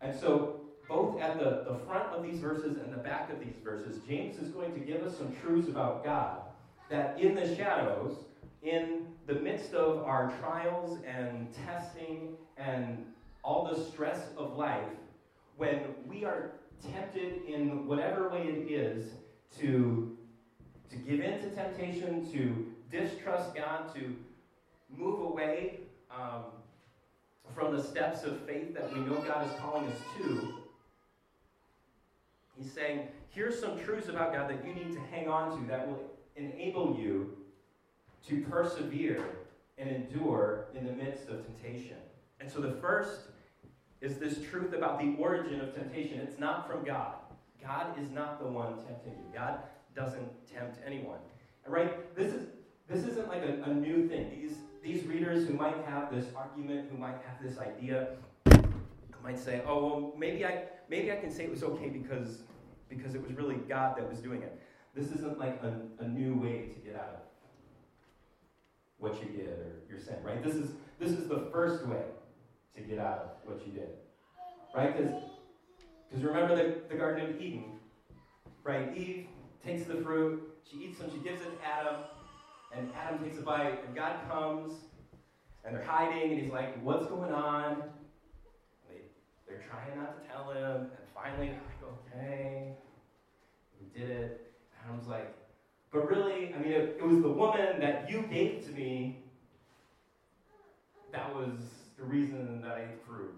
And 0.00 0.14
so, 0.18 0.60
both 0.88 1.18
at 1.20 1.38
the, 1.38 1.64
the 1.66 1.78
front 1.86 2.04
of 2.10 2.22
these 2.22 2.40
verses 2.40 2.76
and 2.76 2.92
the 2.92 2.98
back 2.98 3.32
of 3.32 3.40
these 3.40 3.56
verses, 3.64 3.98
James 4.06 4.36
is 4.36 4.48
going 4.50 4.74
to 4.74 4.80
give 4.80 5.02
us 5.02 5.16
some 5.16 5.34
truths 5.42 5.68
about 5.68 6.04
God 6.04 6.42
that 6.90 7.18
in 7.18 7.34
the 7.34 7.56
shadows, 7.56 8.16
in 8.64 9.06
the 9.26 9.34
midst 9.34 9.74
of 9.74 10.02
our 10.04 10.32
trials 10.40 10.98
and 11.06 11.48
testing 11.66 12.36
and 12.56 13.04
all 13.42 13.68
the 13.70 13.78
stress 13.78 14.28
of 14.38 14.56
life, 14.56 14.88
when 15.56 15.80
we 16.08 16.24
are 16.24 16.52
tempted 16.92 17.44
in 17.46 17.86
whatever 17.86 18.28
way 18.30 18.42
it 18.42 18.70
is 18.70 19.10
to, 19.58 20.16
to 20.90 20.96
give 20.96 21.20
in 21.20 21.40
to 21.40 21.50
temptation, 21.50 22.30
to 22.32 22.66
distrust 22.90 23.54
God, 23.54 23.94
to 23.94 24.16
move 24.88 25.20
away 25.20 25.80
um, 26.10 26.44
from 27.54 27.76
the 27.76 27.82
steps 27.82 28.24
of 28.24 28.40
faith 28.46 28.74
that 28.74 28.92
we 28.92 29.00
know 29.00 29.16
God 29.26 29.46
is 29.46 29.52
calling 29.60 29.86
us 29.88 29.98
to, 30.18 30.54
he's 32.56 32.72
saying, 32.72 33.08
here's 33.28 33.58
some 33.60 33.78
truths 33.78 34.08
about 34.08 34.32
God 34.32 34.48
that 34.48 34.64
you 34.66 34.74
need 34.74 34.92
to 34.92 35.00
hang 35.10 35.28
on 35.28 35.58
to 35.58 35.66
that 35.68 35.86
will 35.86 36.00
enable 36.36 36.96
you 36.98 37.30
to 38.28 38.40
persevere 38.42 39.24
and 39.78 39.90
endure 39.90 40.66
in 40.74 40.86
the 40.86 40.92
midst 40.92 41.28
of 41.28 41.44
temptation. 41.44 41.96
And 42.40 42.50
so 42.50 42.60
the 42.60 42.72
first 42.72 43.20
is 44.00 44.18
this 44.18 44.38
truth 44.50 44.72
about 44.72 44.98
the 44.98 45.14
origin 45.18 45.60
of 45.60 45.74
temptation. 45.74 46.20
It's 46.20 46.38
not 46.38 46.68
from 46.68 46.84
God. 46.84 47.14
God 47.62 47.98
is 47.98 48.10
not 48.10 48.40
the 48.40 48.46
one 48.46 48.76
tempting 48.86 49.12
you. 49.12 49.24
God 49.34 49.60
doesn't 49.96 50.28
tempt 50.52 50.78
anyone. 50.86 51.18
Right? 51.66 52.14
This 52.14 52.32
is 52.32 52.48
this 52.86 53.04
isn't 53.04 53.28
like 53.28 53.42
a, 53.42 53.62
a 53.70 53.72
new 53.72 54.06
thing. 54.06 54.30
These 54.30 54.58
these 54.82 55.06
readers 55.06 55.46
who 55.48 55.54
might 55.54 55.82
have 55.86 56.14
this 56.14 56.26
argument, 56.36 56.90
who 56.90 56.98
might 56.98 57.16
have 57.26 57.42
this 57.42 57.58
idea, 57.58 58.08
might 59.22 59.38
say, 59.38 59.62
"Oh, 59.66 59.86
well, 59.86 60.12
maybe 60.18 60.44
I 60.44 60.64
maybe 60.90 61.10
I 61.10 61.16
can 61.16 61.30
say 61.30 61.44
it 61.44 61.50
was 61.50 61.62
okay 61.62 61.88
because 61.88 62.40
because 62.90 63.14
it 63.14 63.22
was 63.22 63.32
really 63.32 63.56
God 63.66 63.96
that 63.96 64.08
was 64.08 64.18
doing 64.18 64.42
it." 64.42 64.60
This 64.94 65.10
isn't 65.12 65.38
like 65.38 65.60
a, 65.62 66.04
a 66.04 66.06
new 66.06 66.34
way 66.34 66.68
to 66.74 66.78
get 66.80 66.94
out 66.94 67.08
of 67.08 67.20
what 69.04 69.20
you 69.20 69.28
did 69.28 69.48
or 69.48 69.82
your 69.88 69.98
sin, 69.98 70.16
right? 70.24 70.42
This 70.42 70.54
is 70.54 70.70
this 70.98 71.10
is 71.10 71.28
the 71.28 71.50
first 71.52 71.86
way 71.86 72.04
to 72.74 72.80
get 72.80 72.98
out 72.98 73.18
of 73.44 73.52
what 73.52 73.66
you 73.66 73.72
did. 73.72 73.90
Right? 74.74 74.96
Because 74.96 76.24
remember 76.24 76.56
the, 76.56 76.80
the 76.88 76.96
Garden 76.96 77.28
of 77.28 77.40
Eden, 77.40 77.78
right? 78.64 78.96
Eve 78.96 79.26
takes 79.64 79.84
the 79.84 79.96
fruit, 79.96 80.42
she 80.68 80.78
eats 80.78 80.98
some, 80.98 81.10
she 81.10 81.18
gives 81.18 81.42
it 81.42 81.60
to 81.60 81.66
Adam, 81.66 81.96
and 82.74 82.90
Adam 82.96 83.22
takes 83.22 83.38
a 83.38 83.42
bite, 83.42 83.84
and 83.86 83.94
God 83.94 84.16
comes, 84.28 84.72
and 85.64 85.76
they're 85.76 85.84
hiding, 85.84 86.32
and 86.32 86.40
he's 86.40 86.50
like, 86.50 86.82
What's 86.82 87.06
going 87.06 87.32
on? 87.32 87.82
They, 88.88 89.02
they're 89.46 89.62
trying 89.68 90.00
not 90.00 90.22
to 90.22 90.28
tell 90.28 90.50
him, 90.50 90.76
and 90.76 91.06
finally 91.14 91.48
they're 91.48 91.60
like, 91.60 91.98
Okay, 92.14 92.72
we 93.78 94.00
did 94.00 94.10
it. 94.10 94.52
Adam's 94.82 95.08
like, 95.08 95.36
But 95.94 96.10
really, 96.10 96.52
I 96.52 96.58
mean, 96.58 96.72
it, 96.72 96.96
it 96.98 97.06
was 97.06 97.22
the 97.22 97.28
woman 97.28 97.78
that 97.78 98.10
you 98.10 98.22
gave 98.22 98.66
to 98.66 98.72
me 98.72 99.22
that 101.12 101.32
was 101.32 101.52
the 101.96 102.02
reason 102.02 102.60
that 102.62 102.72
I 102.72 102.86
fruit. 103.06 103.32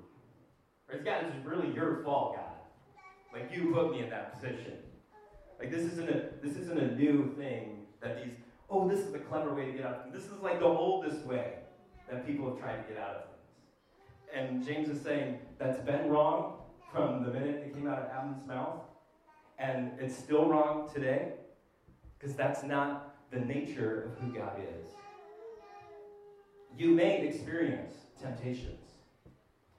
Right? 0.90 1.04
God, 1.04 1.26
it's 1.26 1.46
really 1.46 1.74
your 1.74 2.02
fault, 2.02 2.36
God. 2.36 2.44
Like 3.34 3.54
you 3.54 3.72
put 3.74 3.92
me 3.92 4.00
in 4.00 4.08
that 4.08 4.34
position. 4.34 4.72
Like 5.60 5.70
this 5.70 5.82
isn't 5.82 6.08
a 6.08 6.30
this 6.42 6.56
isn't 6.56 6.78
a 6.78 6.96
new 6.96 7.34
thing 7.36 7.82
that 8.00 8.24
these 8.24 8.32
oh 8.70 8.88
this 8.88 9.00
is 9.00 9.12
the 9.12 9.18
clever 9.18 9.54
way 9.54 9.66
to 9.66 9.72
get 9.72 9.84
out 9.84 9.94
of 9.96 10.02
things. 10.04 10.14
This 10.14 10.32
is 10.32 10.40
like 10.42 10.60
the 10.60 10.64
oldest 10.64 11.26
way 11.26 11.56
that 12.10 12.26
people 12.26 12.48
have 12.48 12.58
tried 12.58 12.76
to 12.76 12.94
get 12.94 13.02
out 13.02 13.16
of 13.16 13.22
things. 13.24 13.36
And 14.34 14.66
James 14.66 14.88
is 14.88 15.02
saying 15.02 15.40
that's 15.58 15.80
been 15.80 16.08
wrong 16.08 16.60
from 16.90 17.22
the 17.22 17.30
minute 17.30 17.66
it 17.66 17.74
came 17.74 17.86
out 17.86 17.98
of 17.98 18.08
Adam's 18.10 18.46
mouth, 18.46 18.80
and 19.58 19.90
it's 20.00 20.16
still 20.16 20.48
wrong 20.48 20.88
today 20.94 21.32
because 22.26 22.36
that's 22.36 22.64
not 22.64 23.14
the 23.30 23.38
nature 23.38 24.10
of 24.10 24.18
who 24.18 24.36
God 24.36 24.58
is. 24.58 24.88
You 26.76 26.90
may 26.90 27.24
experience 27.24 27.94
temptations. 28.20 28.80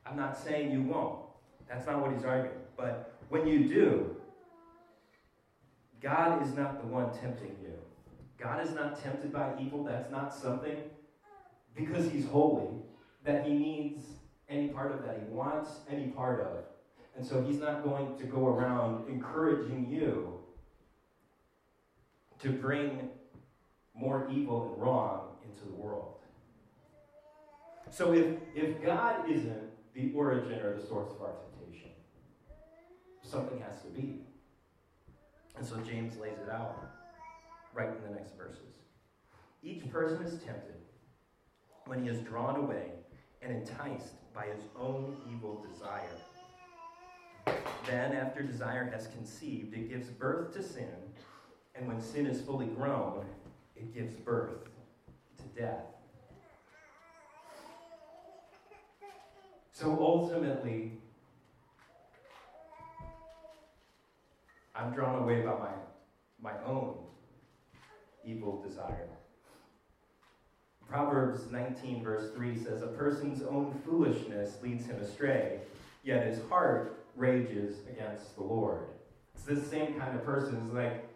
I'm 0.05 0.15
not 0.15 0.37
saying 0.37 0.71
you 0.71 0.83
won't. 0.83 1.19
That's 1.67 1.85
not 1.85 1.99
what 2.01 2.13
he's 2.13 2.23
arguing. 2.23 2.55
But 2.77 3.19
when 3.27 3.45
you 3.47 3.67
do, 3.67 4.15
God 6.01 6.41
is 6.41 6.55
not 6.55 6.79
the 6.79 6.87
one 6.87 7.11
tempting 7.11 7.53
you. 7.61 7.73
God 8.37 8.65
is 8.65 8.71
not 8.71 9.03
tempted 9.03 9.33
by 9.33 9.51
evil. 9.59 9.83
That's 9.83 10.09
not 10.09 10.33
something, 10.33 10.77
because 11.75 12.09
he's 12.09 12.27
holy, 12.27 12.69
that 13.25 13.45
he 13.45 13.51
needs 13.55 14.05
any 14.47 14.69
part 14.69 14.93
of 14.93 15.03
that. 15.05 15.21
He 15.27 15.33
wants 15.33 15.71
any 15.91 16.07
part 16.07 16.39
of. 16.39 16.63
And 17.17 17.25
so 17.25 17.41
he's 17.41 17.59
not 17.59 17.83
going 17.83 18.17
to 18.17 18.23
go 18.23 18.47
around 18.47 19.09
encouraging 19.09 19.89
you 19.89 20.36
to 22.39 22.49
bring 22.49 23.09
more 23.95 24.27
evil 24.31 24.71
and 24.73 24.81
wrong 24.81 25.29
into 25.43 25.65
the 25.65 25.73
world. 25.73 26.15
So 27.89 28.13
if, 28.13 28.37
if 28.55 28.83
God 28.83 29.29
isn't 29.29 29.69
the 29.93 30.11
origin 30.13 30.59
or 30.59 30.79
the 30.79 30.85
source 30.85 31.09
of 31.11 31.21
our 31.21 31.33
temptation, 31.59 31.91
something 33.23 33.59
has 33.61 33.81
to 33.81 33.87
be. 33.89 34.21
And 35.57 35.65
so 35.65 35.77
James 35.77 36.17
lays 36.17 36.37
it 36.45 36.51
out 36.51 36.85
right 37.73 37.89
in 37.89 38.11
the 38.11 38.15
next 38.15 38.37
verses. 38.37 38.75
Each 39.63 39.89
person 39.91 40.21
is 40.21 40.33
tempted 40.43 40.75
when 41.85 42.03
he 42.03 42.09
is 42.09 42.19
drawn 42.19 42.57
away 42.57 42.91
and 43.41 43.51
enticed 43.51 44.13
by 44.33 44.45
his 44.45 44.63
own 44.79 45.17
evil 45.33 45.65
desire. 45.71 46.09
Then, 47.85 48.13
after 48.13 48.43
desire 48.43 48.89
has 48.91 49.07
conceived, 49.07 49.73
it 49.73 49.89
gives 49.89 50.09
birth 50.09 50.53
to 50.53 50.61
sin, 50.61 51.06
and 51.77 51.87
when 51.87 52.01
sin 52.01 52.25
is 52.25 52.41
fully 52.41 52.65
grown, 52.67 53.25
it 53.75 53.93
gives 53.93 54.15
birth 54.15 54.65
to 55.37 55.61
death. 55.61 55.83
So 59.73 59.95
ultimately, 59.99 60.93
I'm 64.75 64.91
drawn 64.93 65.21
away 65.21 65.41
by 65.41 65.51
my, 65.51 66.51
my 66.51 66.63
own 66.65 66.95
evil 68.25 68.61
desire. 68.61 69.09
Proverbs 70.89 71.51
19, 71.51 72.03
verse 72.03 72.31
3 72.33 72.57
says, 72.57 72.81
A 72.81 72.87
person's 72.87 73.43
own 73.43 73.79
foolishness 73.85 74.57
leads 74.63 74.85
him 74.85 74.99
astray, 75.01 75.59
yet 76.03 76.25
his 76.25 76.39
heart 76.49 77.05
rages 77.15 77.79
against 77.89 78.35
the 78.35 78.43
Lord. 78.43 78.85
It's 79.35 79.43
this 79.43 79.69
same 79.69 79.99
kind 79.99 80.15
of 80.15 80.25
person 80.25 80.59
who's 80.59 80.73
like 80.73 81.06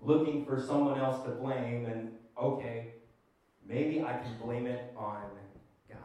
looking 0.00 0.44
for 0.44 0.60
someone 0.60 0.98
else 0.98 1.22
to 1.24 1.30
blame, 1.30 1.86
and 1.86 2.10
okay, 2.38 2.92
maybe 3.66 4.02
I 4.02 4.14
can 4.14 4.36
blame 4.42 4.66
it 4.66 4.92
on 4.96 5.22
God. 5.88 5.98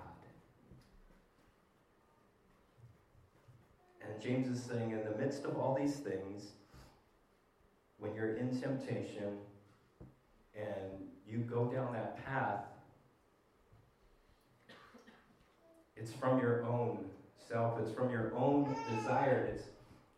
And 4.01 4.21
James 4.21 4.49
is 4.49 4.63
saying, 4.63 4.91
in 4.91 5.03
the 5.03 5.17
midst 5.17 5.45
of 5.45 5.57
all 5.57 5.75
these 5.75 5.95
things, 5.95 6.51
when 7.97 8.13
you're 8.13 8.35
in 8.35 8.55
temptation 8.59 9.37
and 10.53 11.07
you 11.25 11.39
go 11.39 11.65
down 11.65 11.93
that 11.93 12.23
path, 12.25 12.65
it's 15.95 16.11
from 16.11 16.39
your 16.39 16.65
own 16.65 17.05
self, 17.47 17.79
it's 17.79 17.91
from 17.91 18.11
your 18.11 18.35
own 18.35 18.75
desire, 18.93 19.49
it's, 19.51 19.63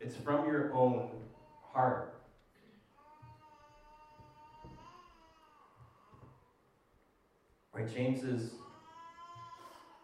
it's 0.00 0.16
from 0.16 0.46
your 0.46 0.72
own 0.74 1.10
heart. 1.72 2.17
Right, 7.78 7.94
James's 7.94 8.54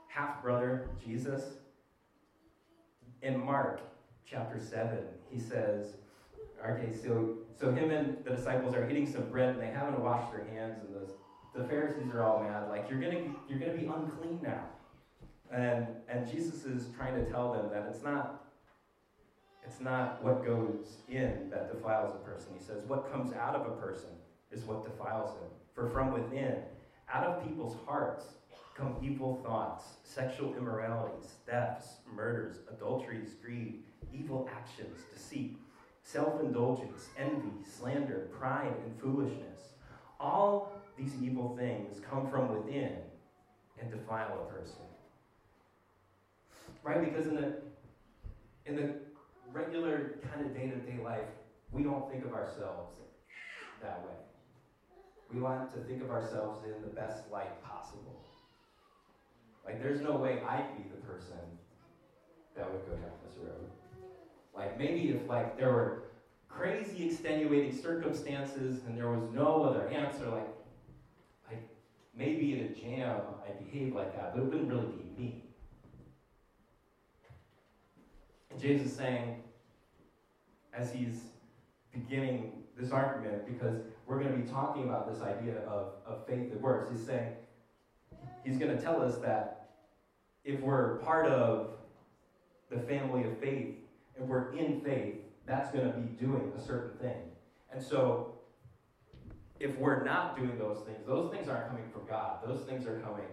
half 0.07 0.41
brother, 0.41 0.91
Jesus, 1.05 1.55
in 3.21 3.45
Mark 3.45 3.81
chapter 4.25 4.61
7, 4.61 4.99
he 5.29 5.41
says, 5.41 5.97
okay, 6.65 6.95
so, 6.95 7.39
so 7.59 7.73
him 7.73 7.91
and 7.91 8.25
the 8.25 8.31
disciples 8.31 8.77
are 8.77 8.89
eating 8.89 9.13
some 9.13 9.29
bread 9.29 9.49
and 9.49 9.61
they 9.61 9.67
haven't 9.67 10.01
washed 10.01 10.31
their 10.31 10.45
hands, 10.45 10.85
and 10.85 10.95
the, 10.95 11.59
the 11.59 11.69
Pharisees 11.69 12.15
are 12.15 12.23
all 12.23 12.45
mad, 12.45 12.69
like, 12.69 12.89
you're 12.89 13.01
gonna, 13.01 13.35
you're 13.49 13.59
gonna 13.59 13.73
be 13.73 13.87
unclean 13.87 14.39
now. 14.41 14.67
And, 15.51 15.89
and 16.09 16.31
Jesus 16.31 16.65
is 16.67 16.91
trying 16.97 17.17
to 17.17 17.29
tell 17.29 17.53
them 17.55 17.71
that 17.73 17.89
it's 17.91 18.05
not, 18.05 18.45
It's 19.67 19.81
not 19.81 20.23
what 20.23 20.47
goes 20.47 20.99
in 21.09 21.51
that 21.51 21.73
defiles 21.73 22.15
a 22.15 22.19
person. 22.19 22.53
He 22.57 22.63
says, 22.63 22.85
What 22.87 23.11
comes 23.11 23.33
out 23.33 23.57
of 23.57 23.67
a 23.67 23.75
person 23.81 24.11
is 24.53 24.63
what 24.63 24.85
defiles 24.85 25.33
him. 25.33 25.49
For 25.75 25.91
from 25.91 26.13
within, 26.13 26.55
out 27.13 27.25
of 27.25 27.47
people's 27.47 27.77
hearts, 27.87 28.25
come 28.77 28.97
evil 29.03 29.41
thoughts, 29.45 29.85
sexual 30.03 30.55
immoralities, 30.57 31.35
thefts, 31.47 31.97
murders, 32.15 32.57
adulteries, 32.71 33.35
greed, 33.45 33.83
evil 34.13 34.49
actions, 34.57 35.01
deceit, 35.13 35.57
self 36.03 36.41
indulgence, 36.41 37.09
envy, 37.19 37.53
slander, 37.65 38.29
pride, 38.39 38.75
and 38.85 39.01
foolishness. 39.01 39.61
All 40.21 40.73
these 40.97 41.13
evil 41.23 41.57
things 41.57 42.01
come 42.09 42.31
from 42.31 42.49
within 42.55 42.97
and 43.81 43.91
defile 43.91 44.49
a 44.49 44.53
person. 44.53 44.77
Right? 46.83 47.05
Because 47.05 47.27
in 47.27 47.37
the 47.37 47.55
in 48.67 48.77
the 48.77 48.95
regular 49.53 50.19
kind 50.33 50.45
of 50.45 50.55
day 50.55 50.69
to 50.69 50.77
day 50.77 51.03
life, 51.03 51.29
we 51.73 51.83
don't 51.83 52.11
think 52.11 52.25
of 52.25 52.33
ourselves 52.33 52.93
that 53.83 54.01
way. 54.05 54.34
We 55.35 55.41
want 55.41 55.73
to 55.73 55.81
think 55.81 56.01
of 56.03 56.11
ourselves 56.11 56.65
in 56.65 56.81
the 56.81 56.95
best 56.95 57.29
light 57.33 57.61
possible. 57.65 58.23
Like, 59.65 59.83
there's 59.83 60.01
no 60.01 60.13
way 60.13 60.43
I'd 60.47 60.77
be 60.77 60.85
the 60.89 61.01
person 61.01 61.39
that 62.55 62.71
would 62.71 62.87
go 62.87 62.93
down 62.93 63.11
this 63.27 63.37
road. 63.39 63.69
Like, 64.55 64.79
maybe 64.79 65.11
if, 65.11 65.29
like, 65.29 65.59
there 65.59 65.73
were 65.73 66.05
crazy 66.49 67.09
extenuating 67.09 67.77
circumstances 67.83 68.83
and 68.87 68.97
there 68.97 69.09
was 69.09 69.23
no 69.35 69.65
other 69.65 69.89
answer, 69.89 70.29
like, 70.31 70.55
like 71.51 71.67
maybe 72.17 72.53
in 72.53 72.67
a 72.67 72.69
jam 72.81 73.23
I 73.45 73.51
behave 73.61 73.93
like 73.93 74.15
that, 74.15 74.35
but 74.35 74.43
it 74.43 74.49
wouldn't 74.49 74.69
really 74.69 74.87
be 74.87 75.21
me. 75.21 75.43
And 78.51 78.61
James 78.61 78.83
is 78.83 78.95
saying, 78.95 79.35
as 80.73 80.93
he's 80.93 81.23
beginning 81.93 82.53
this 82.79 82.93
argument, 82.93 83.47
because 83.47 83.81
we're 84.07 84.21
going 84.21 84.33
to 84.33 84.39
be 84.39 84.49
talking 84.49 84.85
about 84.85 85.13
this 85.13 85.23
idea 85.23 85.59
of, 85.67 85.93
of 86.07 86.27
faith 86.27 86.51
that 86.51 86.61
works, 86.61 86.91
he's 86.91 87.05
saying, 87.05 87.33
he's 88.45 88.59
going 88.59 88.77
to 88.77 88.83
tell 88.83 89.03
us 89.03 89.17
that 89.19 89.71
if 90.45 90.61
we're 90.61 90.97
part 90.99 91.27
of 91.27 91.71
the 92.71 92.79
family 92.79 93.25
of 93.25 93.39
faith, 93.39 93.77
if 94.17 94.27
we're 94.27 94.53
in 94.53 94.81
faith, 94.81 95.17
that's 95.47 95.71
going 95.71 95.91
to 95.91 95.99
be 95.99 96.09
doing 96.25 96.53
a 96.57 96.61
certain 96.61 96.99
thing. 96.99 97.17
And 97.73 97.83
so, 97.83 98.35
if 99.61 99.77
we're 99.79 100.05
not 100.05 100.37
doing 100.37 100.59
those 100.59 100.83
things, 100.85 100.99
those 101.07 101.33
things 101.33 101.49
aren't 101.49 101.69
coming 101.69 101.85
from 101.93 102.07
God. 102.09 102.39
Those 102.47 102.61
things 102.63 102.87
are 102.87 102.99
coming 103.01 103.27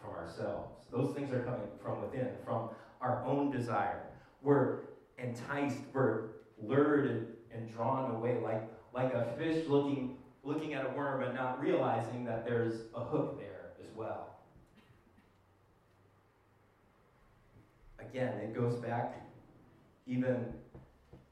from 0.00 0.10
ourselves. 0.10 0.86
Those 0.90 1.14
things 1.14 1.32
are 1.32 1.42
coming 1.42 1.68
from 1.82 2.00
within, 2.02 2.28
from 2.44 2.70
our 3.00 3.24
own 3.24 3.50
desire. 3.50 4.02
We're 4.42 4.80
enticed, 5.18 5.78
we're 5.92 6.28
lured 6.62 7.36
and 7.52 7.70
drawn 7.70 8.14
away 8.14 8.38
like, 8.42 8.62
like 8.94 9.12
a 9.12 9.34
fish 9.36 9.66
looking, 9.68 10.16
looking 10.44 10.74
at 10.74 10.86
a 10.86 10.88
worm 10.90 11.22
and 11.22 11.34
not 11.34 11.60
realizing 11.60 12.24
that 12.24 12.46
there's 12.46 12.82
a 12.94 13.00
hook 13.00 13.38
there 13.38 13.72
as 13.80 13.94
well. 13.96 14.36
Again, 17.98 18.34
it 18.38 18.54
goes 18.54 18.76
back 18.76 19.20
even 20.06 20.52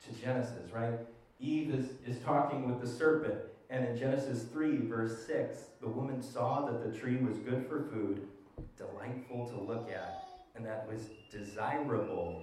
to 0.04 0.20
Genesis, 0.20 0.72
right? 0.72 0.98
Eve 1.38 1.74
is, 1.74 1.86
is 2.06 2.22
talking 2.22 2.68
with 2.68 2.80
the 2.80 2.86
serpent, 2.86 3.38
and 3.70 3.86
in 3.86 3.96
Genesis 3.96 4.44
3, 4.52 4.78
verse 4.88 5.26
6, 5.26 5.58
the 5.80 5.88
woman 5.88 6.22
saw 6.22 6.66
that 6.66 6.82
the 6.82 6.98
tree 6.98 7.16
was 7.16 7.38
good 7.38 7.66
for 7.66 7.84
food, 7.92 8.26
delightful 8.76 9.48
to 9.48 9.60
look 9.60 9.90
at, 9.90 10.28
and 10.54 10.64
that 10.64 10.86
was 10.90 11.06
desirable 11.30 12.42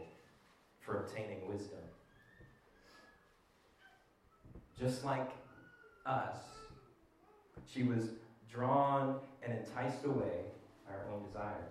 for 0.79 1.01
obtaining 1.01 1.47
wisdom. 1.47 1.79
Just 4.79 5.03
like 5.03 5.29
us, 6.05 6.37
she 7.67 7.83
was 7.83 8.11
drawn 8.49 9.19
and 9.43 9.57
enticed 9.57 10.05
away 10.05 10.45
by 10.87 10.93
our 10.93 11.05
own 11.13 11.25
desires. 11.25 11.65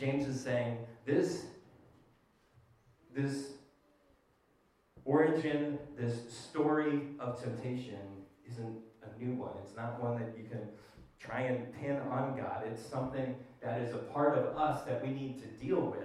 James 0.00 0.26
is 0.26 0.40
saying 0.40 0.78
this, 1.04 1.44
this 3.14 3.50
origin, 5.04 5.78
this 5.96 6.32
story 6.32 7.02
of 7.20 7.40
temptation 7.40 7.98
isn't 8.50 8.78
a 9.02 9.22
new 9.22 9.34
one. 9.34 9.52
It's 9.62 9.76
not 9.76 10.02
one 10.02 10.18
that 10.18 10.34
you 10.36 10.48
can 10.48 10.60
try 11.20 11.42
and 11.42 11.72
pin 11.74 11.98
on 12.10 12.36
God. 12.36 12.64
It's 12.66 12.84
something 12.84 13.36
that 13.62 13.80
is 13.80 13.94
a 13.94 13.98
part 13.98 14.36
of 14.36 14.56
us 14.56 14.82
that 14.84 15.02
we 15.02 15.10
need 15.10 15.40
to 15.42 15.64
deal 15.64 15.80
with, 15.80 16.00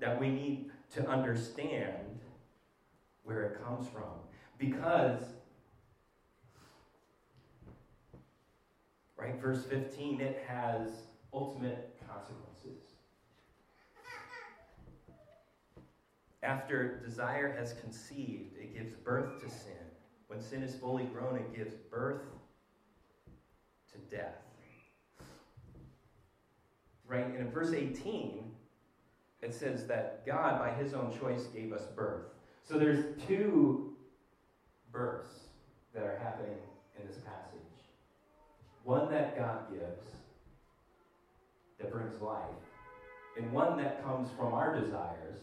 that 0.00 0.20
we 0.20 0.30
need 0.30 0.70
to 0.94 1.06
understand 1.08 2.09
where 3.30 3.42
it 3.44 3.64
comes 3.64 3.86
from. 3.88 4.10
Because, 4.58 5.22
right, 9.16 9.40
verse 9.40 9.64
15, 9.64 10.20
it 10.20 10.42
has 10.48 10.88
ultimate 11.32 11.96
consequences. 12.08 12.82
After 16.42 17.00
desire 17.06 17.54
has 17.56 17.74
conceived, 17.74 18.56
it 18.58 18.74
gives 18.74 18.94
birth 18.94 19.40
to 19.42 19.48
sin. 19.48 19.72
When 20.26 20.40
sin 20.40 20.62
is 20.62 20.74
fully 20.74 21.04
grown, 21.04 21.36
it 21.36 21.54
gives 21.54 21.74
birth 21.74 22.22
to 23.92 23.98
death. 24.14 24.38
Right? 27.06 27.26
And 27.26 27.36
in 27.36 27.50
verse 27.50 27.72
18, 27.72 28.42
it 29.42 29.54
says 29.54 29.86
that 29.86 30.26
God, 30.26 30.58
by 30.58 30.70
his 30.70 30.94
own 30.94 31.16
choice, 31.16 31.44
gave 31.44 31.72
us 31.72 31.84
birth. 31.94 32.26
So 32.70 32.78
there's 32.78 33.04
two 33.26 33.96
births 34.92 35.34
that 35.92 36.04
are 36.04 36.16
happening 36.22 36.54
in 36.96 37.04
this 37.04 37.16
passage. 37.16 37.58
One 38.84 39.10
that 39.10 39.36
God 39.36 39.68
gives 39.72 40.06
that 41.80 41.92
brings 41.92 42.22
life, 42.22 42.44
and 43.36 43.52
one 43.52 43.76
that 43.78 44.04
comes 44.04 44.30
from 44.38 44.54
our 44.54 44.80
desires 44.80 45.40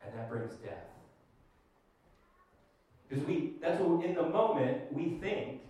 and 0.00 0.14
that 0.14 0.30
brings 0.30 0.54
death. 0.62 0.86
Because 3.08 3.24
we 3.26 3.54
that's 3.60 3.82
what 3.82 4.04
in 4.04 4.14
the 4.14 4.28
moment 4.28 4.92
we 4.92 5.18
think, 5.20 5.62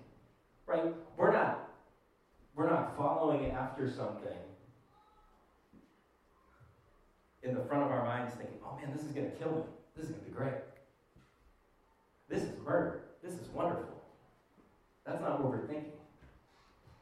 right? 0.66 0.92
We're 1.16 1.32
not 1.32 1.70
we're 2.54 2.68
not 2.68 2.94
following 2.94 3.52
after 3.52 3.90
something 3.90 4.36
in 7.42 7.54
the 7.54 7.64
front 7.64 7.84
of 7.84 7.90
our 7.90 8.04
minds 8.04 8.34
thinking, 8.34 8.58
oh 8.62 8.76
man, 8.76 8.94
this 8.94 9.06
is 9.06 9.12
gonna 9.12 9.30
kill 9.30 9.52
me. 9.52 9.62
This 9.96 10.06
is 10.06 10.10
going 10.10 10.24
to 10.24 10.30
be 10.30 10.36
great. 10.36 10.54
This 12.28 12.42
is 12.42 12.50
murder. 12.64 13.00
This 13.22 13.32
is 13.32 13.48
wonderful. 13.54 14.02
That's 15.06 15.20
not 15.22 15.42
what 15.42 15.52
we're 15.52 15.66
thinking. 15.66 15.92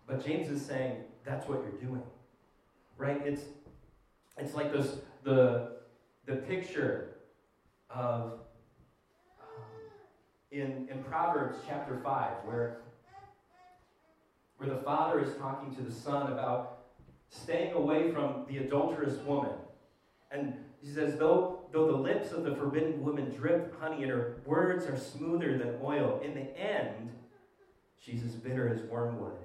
But 0.06 0.24
James 0.24 0.48
is 0.48 0.64
saying 0.64 0.98
that's 1.24 1.48
what 1.48 1.62
you're 1.62 1.80
doing. 1.80 2.02
Right? 2.96 3.20
It's 3.24 3.42
it's 4.38 4.54
like 4.54 4.72
this 4.72 4.98
the 5.24 5.72
the 6.26 6.36
picture 6.36 7.16
of 7.90 8.20
um, 8.20 8.32
in 10.52 10.88
in 10.90 11.02
Proverbs 11.04 11.58
chapter 11.66 11.98
5 12.04 12.32
where 12.44 12.78
where 14.58 14.68
the 14.68 14.82
father 14.82 15.20
is 15.20 15.34
talking 15.36 15.74
to 15.74 15.82
the 15.82 15.92
son 15.92 16.30
about 16.32 16.84
staying 17.28 17.72
away 17.72 18.12
from 18.12 18.44
the 18.48 18.58
adulterous 18.58 19.16
woman. 19.24 19.50
And 20.30 20.54
he 20.80 20.88
says, 20.92 21.18
though 21.18 21.63
Though 21.74 21.88
the 21.88 21.98
lips 21.98 22.30
of 22.30 22.44
the 22.44 22.54
forbidden 22.54 23.04
woman 23.04 23.34
drip 23.34 23.76
honey 23.80 24.04
and 24.04 24.12
her 24.12 24.36
words 24.46 24.86
are 24.86 24.96
smoother 24.96 25.58
than 25.58 25.80
oil, 25.82 26.20
in 26.22 26.32
the 26.32 26.56
end, 26.56 27.10
she's 28.00 28.22
as 28.22 28.36
bitter 28.36 28.68
as 28.68 28.82
wormwood 28.82 29.36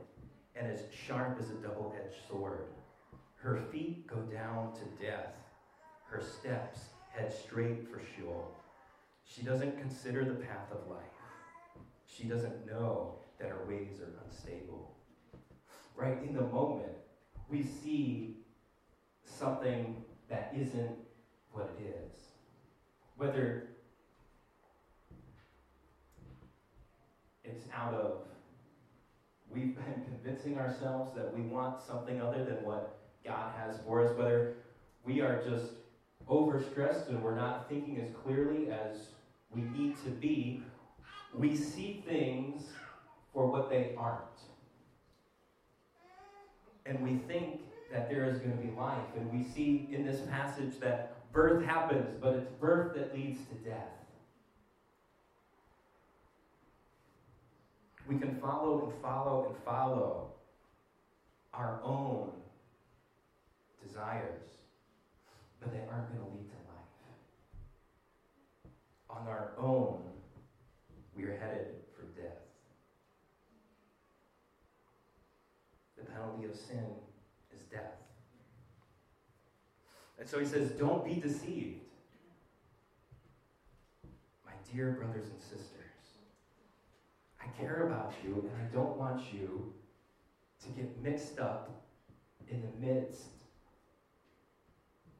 and 0.55 0.71
as 0.71 0.83
sharp 0.93 1.39
as 1.41 1.49
a 1.49 1.55
double 1.55 1.91
edged 1.97 2.17
sword. 2.29 2.67
Her 3.37 3.59
feet 3.71 4.05
go 4.05 4.17
down 4.17 4.73
to 4.73 5.03
death, 5.03 5.33
her 6.07 6.21
steps 6.21 6.89
head 7.11 7.33
straight 7.33 7.89
for 7.91 7.99
Sheol. 7.99 8.55
She 9.25 9.41
doesn't 9.41 9.79
consider 9.79 10.23
the 10.23 10.35
path 10.35 10.71
of 10.71 10.87
life. 10.87 10.99
She 12.05 12.25
doesn't 12.25 12.67
know 12.67 13.15
that 13.39 13.49
her 13.49 13.65
ways 13.67 14.01
are 14.01 14.23
unstable. 14.23 14.95
Right 15.95 16.19
in 16.21 16.35
the 16.35 16.45
moment, 16.45 16.93
we 17.49 17.63
see 17.63 18.37
something 19.25 20.03
that 20.29 20.53
isn't 20.55 21.08
what 21.51 21.69
it 21.79 21.85
is 21.85 22.29
whether 23.19 23.67
it's 27.43 27.65
out 27.75 27.93
of 27.93 28.21
we've 29.51 29.75
been 29.75 30.05
convincing 30.07 30.57
ourselves 30.57 31.13
that 31.15 31.35
we 31.35 31.41
want 31.41 31.81
something 31.81 32.21
other 32.21 32.45
than 32.45 32.63
what 32.63 32.97
God 33.25 33.51
has 33.57 33.75
for 33.85 34.05
us, 34.05 34.17
whether 34.17 34.53
we 35.03 35.19
are 35.19 35.43
just 35.43 35.73
overstressed 36.29 37.09
and 37.09 37.21
we're 37.21 37.35
not 37.35 37.67
thinking 37.67 37.99
as 37.99 38.09
clearly 38.23 38.71
as 38.71 39.09
we 39.53 39.63
need 39.77 40.01
to 40.05 40.12
be, 40.12 40.63
we 41.33 41.57
see 41.57 42.03
things 42.07 42.69
for 43.33 43.47
what 43.47 43.69
they 43.69 43.95
aren't. 43.97 44.21
And 46.85 47.01
we 47.01 47.17
think 47.27 47.62
that 47.91 48.09
there 48.09 48.29
is 48.29 48.38
going 48.39 48.55
to 48.57 48.63
be 48.63 48.71
life. 48.79 48.97
And 49.17 49.31
we 49.31 49.43
see 49.43 49.89
in 49.91 50.05
this 50.05 50.21
passage 50.21 50.79
that 50.79 51.18
birth 51.31 51.65
happens, 51.65 52.17
but 52.21 52.35
it's 52.35 52.49
birth 52.59 52.95
that 52.95 53.15
leads 53.15 53.39
to 53.45 53.55
death. 53.55 53.93
We 58.07 58.17
can 58.17 58.35
follow 58.41 58.89
and 58.89 59.01
follow 59.01 59.45
and 59.47 59.63
follow 59.63 60.31
our 61.53 61.79
own 61.83 62.31
desires, 63.85 64.41
but 65.59 65.71
they 65.71 65.79
aren't 65.91 66.09
going 66.13 66.25
to 66.25 66.35
lead 66.35 66.49
to 66.49 66.55
life. 66.55 66.75
On 69.09 69.27
our 69.27 69.51
own, 69.57 70.01
we 71.15 71.23
are 71.23 71.37
headed 71.37 71.67
for 71.95 72.03
death. 72.19 72.37
The 75.97 76.05
penalty 76.05 76.45
of 76.45 76.55
sin 76.55 76.85
is 77.53 77.61
death. 77.71 77.99
And 80.19 80.27
so 80.27 80.39
he 80.39 80.45
says, 80.45 80.71
Don't 80.71 81.05
be 81.05 81.15
deceived. 81.15 81.79
My 84.45 84.51
dear 84.73 84.91
brothers 84.91 85.27
and 85.29 85.41
sisters, 85.41 85.69
I 87.41 87.47
care 87.60 87.88
about 87.88 88.13
you 88.23 88.49
and 88.53 88.62
I 88.62 88.75
don't 88.75 88.97
want 88.97 89.34
you 89.34 89.73
to 90.63 90.69
get 90.69 91.01
mixed 91.01 91.39
up 91.39 91.84
in 92.49 92.62
the 92.62 92.86
midst 92.86 93.27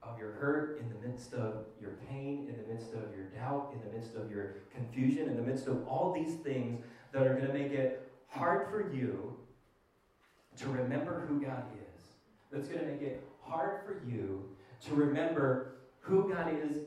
of 0.04 0.20
your 0.20 0.32
hurt, 0.32 0.82
in 0.82 0.90
the 0.90 1.08
midst 1.08 1.34
of 1.34 1.66
your 1.80 1.92
pain, 2.10 2.50
in 2.50 2.56
the 2.58 2.74
midst 2.74 2.94
of 2.94 3.16
your 3.16 3.26
doubt, 3.36 3.74
in 3.74 3.90
the 3.90 3.96
midst 3.96 4.16
of 4.16 4.30
your 4.30 4.56
confusion, 4.74 5.30
in 5.30 5.36
the 5.38 5.42
midst 5.42 5.68
of 5.68 5.88
all 5.88 6.14
these 6.14 6.36
things 6.40 6.84
that 7.14 7.26
are 7.26 7.36
going 7.36 7.48
to 7.48 7.54
make 7.54 7.72
it 7.72 8.12
hard 8.28 8.70
for 8.70 8.92
you 8.94 9.36
to 10.58 10.68
remember 10.68 11.26
who 11.28 11.40
God 11.42 11.64
is. 11.74 12.04
That's 12.52 12.68
going 12.68 12.82
to 12.82 12.92
make 12.92 13.02
it 13.02 13.24
hard 13.42 13.82
for 13.86 14.02
you 14.10 14.44
to 14.86 14.96
remember 14.96 15.74
who 16.02 16.30
God 16.30 16.52
is 16.54 16.78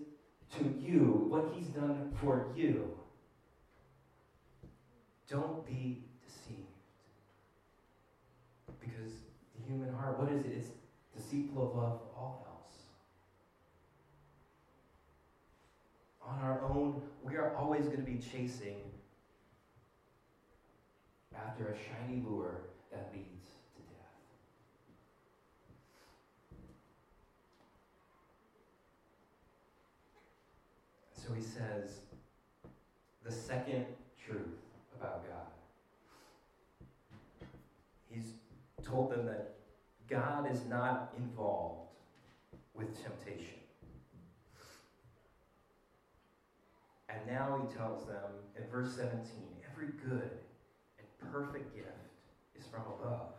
to 0.57 0.65
you, 0.81 1.27
what 1.29 1.53
He's 1.55 1.69
done 1.69 2.13
for 2.21 2.47
you. 2.57 2.91
Don't 5.29 5.65
be 5.67 6.05
deceived. 6.25 6.59
Because 8.81 9.13
the 9.57 9.63
human 9.67 9.93
heart, 9.95 10.19
what 10.19 10.31
is 10.31 10.45
it? 10.45 10.53
It's 10.57 10.69
deceitful 11.17 11.71
above 11.71 12.01
all 12.17 12.47
else. 12.49 12.77
On 16.27 16.39
our 16.41 16.63
own, 16.65 17.03
we 17.23 17.37
are 17.37 17.55
always 17.57 17.87
going 17.87 18.05
to 18.05 18.11
be 18.11 18.19
chasing 18.19 18.77
after 21.35 21.69
a 21.69 21.75
shiny 21.75 22.23
lure 22.27 22.61
that 22.91 23.11
leads 23.13 23.47
to 23.75 23.83
death. 23.83 24.03
He 31.35 31.43
says, 31.43 32.01
the 33.25 33.33
second 33.33 33.87
truth 34.25 34.59
about 34.99 35.25
God. 35.29 35.53
He's 38.11 38.35
told 38.85 39.13
them 39.13 39.27
that 39.27 39.55
God 40.09 40.51
is 40.51 40.61
not 40.69 41.15
involved 41.17 41.89
with 42.75 42.89
temptation. 43.03 43.59
And 47.09 47.19
now 47.27 47.61
he 47.61 47.75
tells 47.77 48.07
them 48.07 48.31
in 48.57 48.65
verse 48.71 48.95
17 48.97 49.19
every 49.71 49.89
good 50.07 50.31
and 50.99 51.33
perfect 51.33 51.75
gift 51.75 51.87
is 52.59 52.65
from 52.67 52.83
above, 52.99 53.33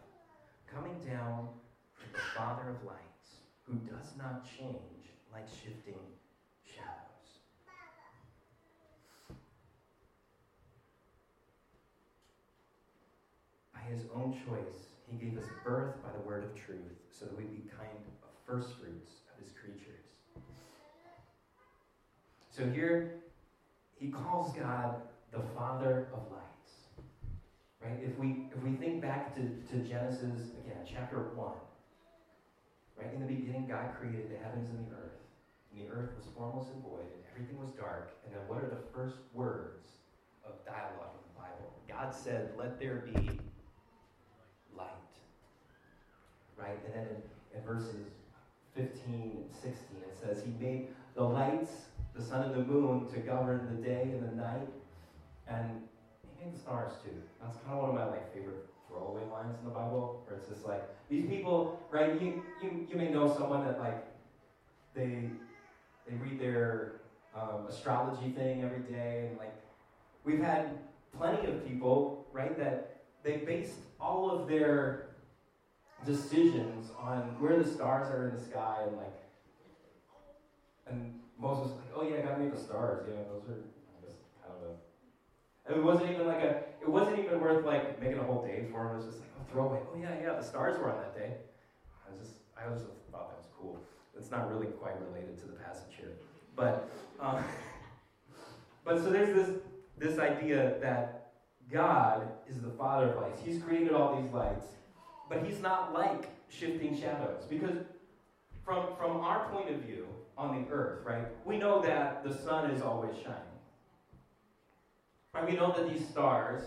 coming 0.74 0.96
down 1.06 1.48
from 1.94 2.12
the 2.14 2.20
Father 2.36 2.70
of 2.70 2.86
lights, 2.86 3.42
who 3.64 3.76
does 3.76 4.14
not 4.18 4.46
change 4.46 4.78
like 5.32 5.48
shifting 5.48 6.00
shadows. 6.64 7.40
By 13.73 13.73
his 13.92 14.04
own 14.16 14.34
choice, 14.48 14.94
he 15.10 15.18
gave 15.18 15.38
us 15.38 15.46
birth 15.64 16.02
by 16.04 16.10
the 16.12 16.28
word 16.28 16.44
of 16.44 16.56
truth, 16.56 16.80
so 17.12 17.26
that 17.26 17.38
we 17.38 17.44
be 17.44 17.70
kind 17.70 17.90
of 18.24 18.30
first 18.46 18.74
fruits 18.80 19.12
of 19.32 19.44
his 19.44 19.54
creatures. 19.54 20.06
So 22.50 22.70
here, 22.70 23.16
he 23.96 24.10
calls 24.10 24.54
God 24.54 25.02
the 25.32 25.42
Father 25.58 26.08
of 26.14 26.20
lights. 26.32 26.44
Right? 27.82 28.00
If 28.02 28.18
we 28.18 28.48
if 28.56 28.64
we 28.64 28.76
think 28.76 29.02
back 29.02 29.36
to, 29.36 29.42
to 29.42 29.84
Genesis 29.88 30.52
again, 30.64 30.86
chapter 30.88 31.18
one, 31.36 31.58
right 32.98 33.14
in 33.14 33.20
the 33.20 33.28
beginning, 33.28 33.68
God 33.68 33.96
created 34.00 34.32
the 34.32 34.38
heavens 34.38 34.70
and 34.70 34.88
the 34.88 34.96
earth, 34.96 35.20
and 35.72 35.82
the 35.82 35.92
earth 35.92 36.12
was 36.16 36.26
formless 36.38 36.70
and 36.74 36.84
void, 36.84 37.10
and 37.10 37.24
everything 37.34 37.60
was 37.60 37.72
dark. 37.72 38.16
And 38.26 38.34
then, 38.34 38.42
what 38.48 38.64
are 38.64 38.70
the 38.70 38.84
first 38.94 39.18
words 39.34 39.88
of 40.46 40.64
dialogue 40.66 41.18
in 41.18 41.24
the 41.34 41.40
Bible? 41.42 41.74
God 41.90 42.14
said, 42.14 42.52
"Let 42.58 42.80
there 42.80 43.04
be 43.14 43.40
light." 44.78 44.90
Right, 46.58 46.80
and 46.86 46.94
then 46.94 47.08
in, 47.08 47.58
in 47.60 47.66
verses 47.66 48.08
15 48.76 49.46
and 49.46 49.56
16, 49.56 49.98
it 49.98 50.18
says, 50.18 50.44
"He 50.44 50.52
made 50.64 50.88
the 51.16 51.24
lights, 51.24 51.88
the 52.16 52.22
sun 52.22 52.44
and 52.44 52.56
the 52.56 52.72
moon, 52.72 53.08
to 53.08 53.20
govern 53.20 53.68
the 53.76 53.82
day 53.82 54.12
and 54.14 54.24
the 54.24 54.36
night, 54.36 54.70
and 55.48 55.82
He 56.22 56.44
made 56.44 56.56
the 56.56 56.60
stars 56.60 56.94
too." 57.04 57.22
That's 57.42 57.58
kind 57.58 57.74
of 57.74 57.82
one 57.82 57.90
of 57.90 57.96
my 57.96 58.06
like 58.06 58.34
favorite 58.34 58.66
throwaway 58.88 59.24
lines 59.32 59.58
in 59.60 59.66
the 59.66 59.74
Bible, 59.74 60.24
where 60.26 60.38
it's 60.38 60.48
just 60.48 60.66
like 60.66 60.84
these 61.10 61.26
people, 61.28 61.80
right? 61.92 62.22
You 62.22 62.44
you, 62.62 62.88
you 62.90 62.96
may 62.96 63.10
know 63.10 63.34
someone 63.34 63.64
that 63.66 63.80
like 63.80 64.06
they 64.94 65.30
they 66.08 66.16
read 66.18 66.40
their 66.40 67.02
um, 67.36 67.66
astrology 67.68 68.32
thing 68.32 68.64
every 68.64 68.82
day, 68.92 69.28
and 69.30 69.38
like 69.38 69.56
we've 70.24 70.42
had 70.42 70.78
plenty 71.18 71.48
of 71.48 71.68
people, 71.68 72.26
right, 72.32 72.58
that 72.58 73.04
they 73.24 73.38
based 73.38 73.93
all 74.04 74.30
of 74.30 74.48
their 74.48 75.06
decisions 76.06 76.92
on 77.00 77.20
where 77.40 77.58
the 77.58 77.70
stars 77.70 78.12
are 78.12 78.28
in 78.28 78.36
the 78.36 78.44
sky, 78.44 78.80
and 78.86 78.98
like, 78.98 79.16
and 80.88 81.20
Moses 81.40 81.72
was 81.72 81.78
like, 81.78 81.92
oh 81.96 82.04
yeah, 82.04 82.22
God 82.22 82.40
made 82.40 82.52
the 82.52 82.60
stars, 82.60 83.08
yeah, 83.08 83.24
those 83.32 83.48
are 83.48 83.60
I 83.62 84.06
guess 84.06 84.16
kind 84.44 84.54
of 84.60 84.70
a 84.70 85.80
it 85.80 85.82
wasn't 85.82 86.12
even 86.12 86.28
like 86.28 86.42
a, 86.42 86.64
it 86.82 86.90
wasn't 86.90 87.20
even 87.20 87.40
worth 87.40 87.66
like 87.66 88.02
making 88.02 88.20
a 88.20 88.24
whole 88.24 88.46
day 88.46 88.66
for 88.70 88.86
him. 88.86 88.92
It 88.92 88.96
was 88.98 89.06
just 89.06 89.20
like, 89.20 89.30
oh, 89.40 89.52
throwaway. 89.52 89.80
Oh 89.90 89.98
yeah, 89.98 90.16
yeah, 90.22 90.34
the 90.34 90.44
stars 90.44 90.78
were 90.78 90.92
on 90.92 90.98
that 90.98 91.16
day. 91.16 91.36
I 92.06 92.12
was 92.12 92.20
just, 92.20 92.34
I 92.60 92.70
was 92.70 92.82
always 92.82 93.00
thought 93.10 93.30
that 93.30 93.38
was 93.38 93.48
cool. 93.58 93.80
It's 94.18 94.30
not 94.30 94.54
really 94.54 94.68
quite 94.68 95.00
related 95.08 95.40
to 95.40 95.46
the 95.46 95.54
passage 95.54 95.96
here, 95.98 96.12
but, 96.58 96.90
um, 97.22 97.42
but 98.84 99.02
so 99.02 99.10
there's 99.10 99.34
this 99.34 99.56
this 99.98 100.20
idea 100.20 100.76
that 100.82 101.23
God 101.72 102.28
is 102.50 102.62
the 102.62 102.70
Father 102.72 103.10
of 103.10 103.22
lights. 103.22 103.42
He's 103.44 103.62
created 103.62 103.94
all 103.94 104.22
these 104.22 104.32
lights, 104.32 104.66
but 105.30 105.46
He's 105.46 105.62
not 105.62 105.94
like 105.94 106.30
shifting 106.50 107.00
shadows 107.00 107.44
because 107.50 107.78
from 108.64 108.96
from 108.98 109.18
our 109.18 109.50
point 109.50 109.70
of 109.70 109.82
view 109.82 110.08
on 110.38 110.64
the 110.64 110.72
earth, 110.72 111.06
right? 111.06 111.28
We 111.46 111.58
know 111.58 111.82
that 111.82 112.24
the 112.24 112.34
sun 112.34 112.72
is 112.72 112.82
always 112.82 113.16
shining. 113.16 113.38
Right? 115.34 115.50
We 115.50 115.56
know 115.56 115.74
that 115.76 115.92
these 115.92 116.08
stars, 116.08 116.62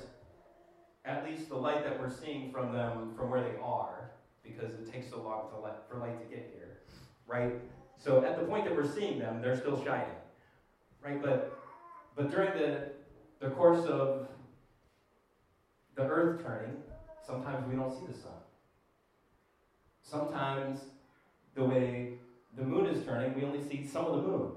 at 1.05 1.25
least 1.25 1.49
the 1.49 1.57
light 1.57 1.85
that 1.85 2.01
we're 2.01 2.11
seeing 2.11 2.53
from 2.53 2.73
them 2.73 3.13
from 3.17 3.31
where 3.31 3.41
they 3.43 3.57
are, 3.63 4.11
because 4.43 4.75
it 4.75 4.93
takes 4.93 5.11
so 5.11 5.23
long 5.23 5.49
to 5.51 5.57
for 5.89 5.99
light 5.99 6.19
to 6.19 6.35
get 6.35 6.53
here, 6.55 6.79
right? 7.27 7.55
So 7.99 8.25
at 8.25 8.39
the 8.39 8.45
point 8.45 8.65
that 8.65 8.75
we're 8.75 8.93
seeing 8.93 9.19
them, 9.19 9.41
they're 9.41 9.57
still 9.57 9.83
shining, 9.85 10.07
right? 11.03 11.21
But 11.23 11.59
but 12.17 12.31
during 12.31 12.53
the 12.59 12.93
the 13.41 13.51
course 13.51 13.85
of 13.87 14.29
the 15.97 16.03
earth 16.03 16.45
turning, 16.45 16.77
sometimes 17.27 17.67
we 17.69 17.75
don't 17.75 17.91
see 17.91 18.07
the 18.07 18.17
sun. 18.17 18.33
Sometimes 20.03 20.81
the 21.55 21.65
way 21.65 22.13
the 22.57 22.63
moon 22.63 22.87
is 22.87 23.05
turning, 23.05 23.35
we 23.35 23.45
only 23.45 23.67
see 23.67 23.85
some 23.87 24.05
of 24.05 24.23
the 24.23 24.29
moon. 24.29 24.53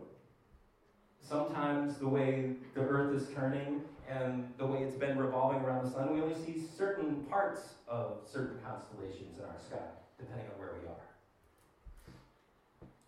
Sometimes 1.21 1.97
the 1.97 2.07
way 2.07 2.51
the 2.75 2.81
earth 2.81 3.15
is 3.19 3.29
turning 3.35 3.81
and 4.09 4.47
the 4.57 4.65
way 4.65 4.79
it's 4.79 4.95
been 4.95 5.17
revolving 5.17 5.61
around 5.61 5.85
the 5.85 5.91
sun, 5.91 6.13
we 6.13 6.21
only 6.21 6.35
see 6.35 6.61
certain 6.77 7.23
parts 7.29 7.73
of 7.87 8.17
certain 8.25 8.57
constellations 8.65 9.37
in 9.37 9.45
our 9.45 9.59
sky, 9.59 9.77
depending 10.17 10.47
on 10.53 10.59
where 10.59 10.73
we 10.81 10.87
are. 10.87 10.95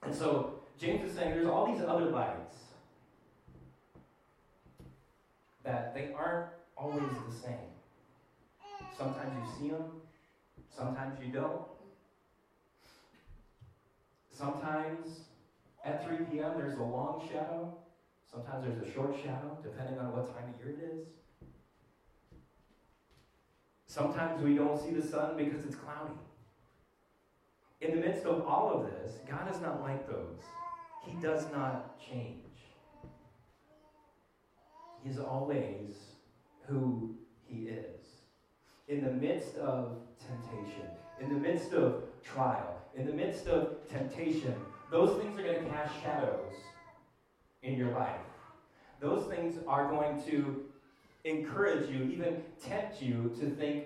And 0.03 0.15
so 0.15 0.59
James 0.79 1.09
is 1.09 1.15
saying 1.15 1.31
there's 1.31 1.47
all 1.47 1.71
these 1.71 1.83
other 1.83 2.05
lights 2.05 2.57
that 5.63 5.93
they 5.93 6.11
aren't 6.13 6.47
always 6.77 7.11
the 7.29 7.35
same. 7.35 7.70
Sometimes 8.97 9.31
you 9.39 9.57
see 9.57 9.71
them, 9.71 9.85
sometimes 10.69 11.19
you 11.21 11.31
don't. 11.31 11.63
Sometimes 14.31 15.23
at 15.83 16.03
3 16.05 16.17
p.m. 16.25 16.57
there's 16.57 16.77
a 16.77 16.83
long 16.83 17.23
shadow, 17.27 17.73
sometimes 18.29 18.63
there's 18.63 18.87
a 18.87 18.91
short 18.93 19.15
shadow, 19.15 19.57
depending 19.63 19.99
on 19.99 20.11
what 20.11 20.33
time 20.35 20.53
of 20.53 20.59
year 20.59 20.69
it 20.69 20.81
is. 20.81 21.07
Sometimes 23.87 24.41
we 24.41 24.55
don't 24.55 24.79
see 24.79 24.91
the 24.91 25.03
sun 25.03 25.35
because 25.37 25.65
it's 25.65 25.75
cloudy. 25.75 26.13
In 27.81 27.95
the 27.95 28.01
midst 28.01 28.25
of 28.25 28.45
all 28.45 28.71
of 28.71 28.85
this, 28.85 29.19
God 29.27 29.53
is 29.53 29.61
not 29.61 29.81
like 29.81 30.07
those. 30.07 30.39
He 31.03 31.13
does 31.19 31.51
not 31.51 31.99
change. 31.99 32.37
He 35.01 35.09
is 35.09 35.19
always 35.19 35.97
who 36.67 37.15
he 37.43 37.63
is. 37.67 38.00
In 38.91 39.05
the 39.05 39.13
midst 39.13 39.55
of 39.55 39.99
temptation, 40.19 40.85
in 41.21 41.29
the 41.29 41.39
midst 41.39 41.71
of 41.71 42.03
trial, 42.21 42.75
in 42.93 43.05
the 43.05 43.13
midst 43.13 43.47
of 43.47 43.87
temptation, 43.87 44.53
those 44.91 45.17
things 45.17 45.39
are 45.39 45.43
going 45.43 45.63
to 45.63 45.69
cast 45.69 45.93
shadows 46.03 46.51
in 47.63 47.77
your 47.77 47.91
life. 47.91 48.19
Those 48.99 49.23
things 49.33 49.55
are 49.65 49.89
going 49.89 50.21
to 50.23 50.65
encourage 51.23 51.89
you, 51.89 52.03
even 52.03 52.43
tempt 52.61 53.01
you 53.01 53.33
to 53.39 53.49
think, 53.51 53.85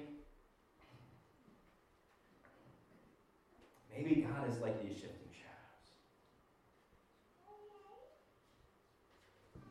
maybe 3.96 4.28
God 4.28 4.50
is 4.50 4.58
like 4.58 4.82
these 4.82 4.94
shifting 4.94 5.30
shadows. 5.32 5.86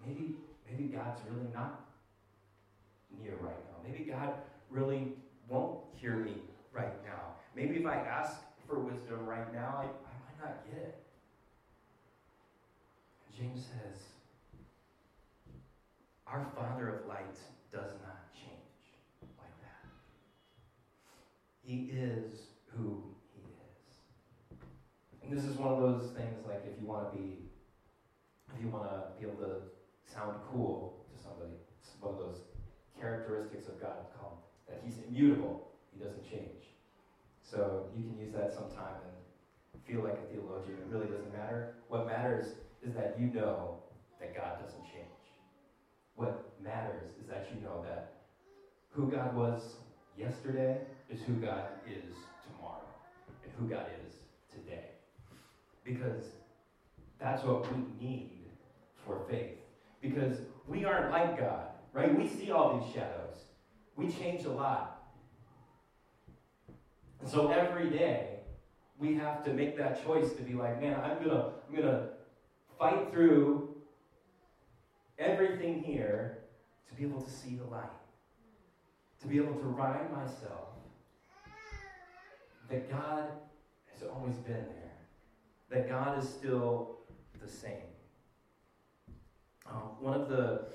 Maybe, 0.06 0.36
maybe 0.70 0.84
God's 0.84 1.20
really 1.28 1.52
not 1.52 1.86
near 3.20 3.34
right 3.40 3.56
now. 3.68 3.90
Maybe 3.90 4.04
God 4.04 4.34
really 4.70 5.14
won't 5.48 5.80
hear 5.96 6.16
me 6.16 6.34
right 6.72 7.04
now. 7.04 7.34
Maybe 7.54 7.76
if 7.76 7.86
I 7.86 7.96
ask 7.96 8.38
for 8.66 8.80
wisdom 8.80 9.26
right 9.26 9.52
now, 9.52 9.74
I, 9.78 9.84
I 9.84 10.14
might 10.24 10.38
not 10.40 10.64
get 10.66 10.80
it. 10.80 10.94
James 13.36 13.66
says, 13.66 14.00
Our 16.26 16.46
Father 16.56 16.88
of 16.88 17.06
lights 17.08 17.40
does 17.72 17.90
not 18.02 18.32
change 18.32 18.94
like 19.38 19.60
that. 19.60 19.88
He 21.62 21.90
is 21.92 22.42
who 22.76 23.02
He 23.34 23.42
is. 23.42 24.58
And 25.22 25.36
this 25.36 25.44
is 25.44 25.56
one 25.56 25.72
of 25.72 25.80
those 25.80 26.10
things 26.12 26.46
like 26.46 26.64
if 26.64 26.80
you 26.80 26.86
want 26.86 27.12
to 27.12 27.18
be, 27.18 27.38
if 28.54 28.62
you 28.62 28.68
want 28.68 28.84
to 28.84 29.20
be 29.20 29.26
able 29.26 29.42
to 29.42 29.56
sound 30.06 30.36
cool 30.52 31.04
to 31.12 31.22
somebody, 31.22 31.50
it's 31.80 31.90
one 32.00 32.14
of 32.14 32.20
those 32.20 32.42
characteristics 33.00 33.66
of 33.66 33.80
God 33.80 34.06
called 34.18 34.43
that 34.68 34.80
He's 34.84 34.98
immutable, 35.08 35.68
He 35.92 36.02
doesn't 36.02 36.24
change. 36.30 36.64
So 37.42 37.86
you 37.96 38.02
can 38.04 38.18
use 38.18 38.32
that 38.32 38.52
sometime 38.52 38.96
and 39.04 39.82
feel 39.86 40.02
like 40.02 40.18
a 40.18 40.32
theologian. 40.32 40.78
It 40.78 40.92
really 40.92 41.06
doesn't 41.06 41.32
matter. 41.32 41.74
What 41.88 42.06
matters 42.06 42.46
is 42.82 42.94
that 42.94 43.16
you 43.18 43.26
know 43.26 43.78
that 44.20 44.34
God 44.34 44.60
doesn't 44.62 44.84
change. 44.84 45.04
What 46.16 46.54
matters 46.62 47.10
is 47.20 47.28
that 47.28 47.48
you 47.52 47.60
know 47.60 47.82
that 47.84 48.12
who 48.90 49.10
God 49.10 49.34
was 49.34 49.76
yesterday 50.16 50.78
is 51.10 51.20
who 51.22 51.34
God 51.34 51.64
is 51.86 52.14
tomorrow, 52.46 52.86
and 53.42 53.52
who 53.58 53.68
God 53.68 53.86
is 54.06 54.12
today. 54.52 54.86
Because 55.84 56.24
that's 57.18 57.42
what 57.44 57.70
we 57.72 57.84
need 58.00 58.48
for 59.04 59.20
faith. 59.28 59.58
Because 60.00 60.38
we 60.66 60.84
aren't 60.84 61.10
like 61.10 61.38
God, 61.38 61.66
right? 61.92 62.16
We 62.16 62.28
see 62.28 62.50
all 62.50 62.78
these 62.78 62.92
shadows. 62.94 63.36
We 63.96 64.10
change 64.10 64.44
a 64.44 64.50
lot. 64.50 65.00
And 67.20 67.28
so 67.28 67.50
every 67.50 67.90
day, 67.90 68.38
we 68.98 69.14
have 69.14 69.44
to 69.44 69.52
make 69.52 69.76
that 69.78 70.04
choice 70.04 70.32
to 70.32 70.42
be 70.42 70.54
like, 70.54 70.80
man, 70.80 71.00
I'm 71.00 71.22
gonna, 71.22 71.52
I'm 71.68 71.74
gonna 71.74 72.10
fight 72.78 73.12
through 73.12 73.74
everything 75.18 75.82
here 75.82 76.38
to 76.88 76.94
be 76.94 77.04
able 77.04 77.22
to 77.22 77.30
see 77.30 77.54
the 77.56 77.64
light, 77.64 77.88
to 79.20 79.26
be 79.26 79.36
able 79.36 79.54
to 79.54 79.66
remind 79.66 80.10
myself 80.12 80.68
that 82.68 82.90
God 82.90 83.30
has 83.92 84.08
always 84.08 84.34
been 84.36 84.54
there, 84.54 84.92
that 85.70 85.88
God 85.88 86.18
is 86.22 86.28
still 86.28 86.98
the 87.40 87.48
same. 87.48 87.72
Um, 89.66 89.96
one 89.98 90.20
of 90.20 90.28
the 90.28 90.66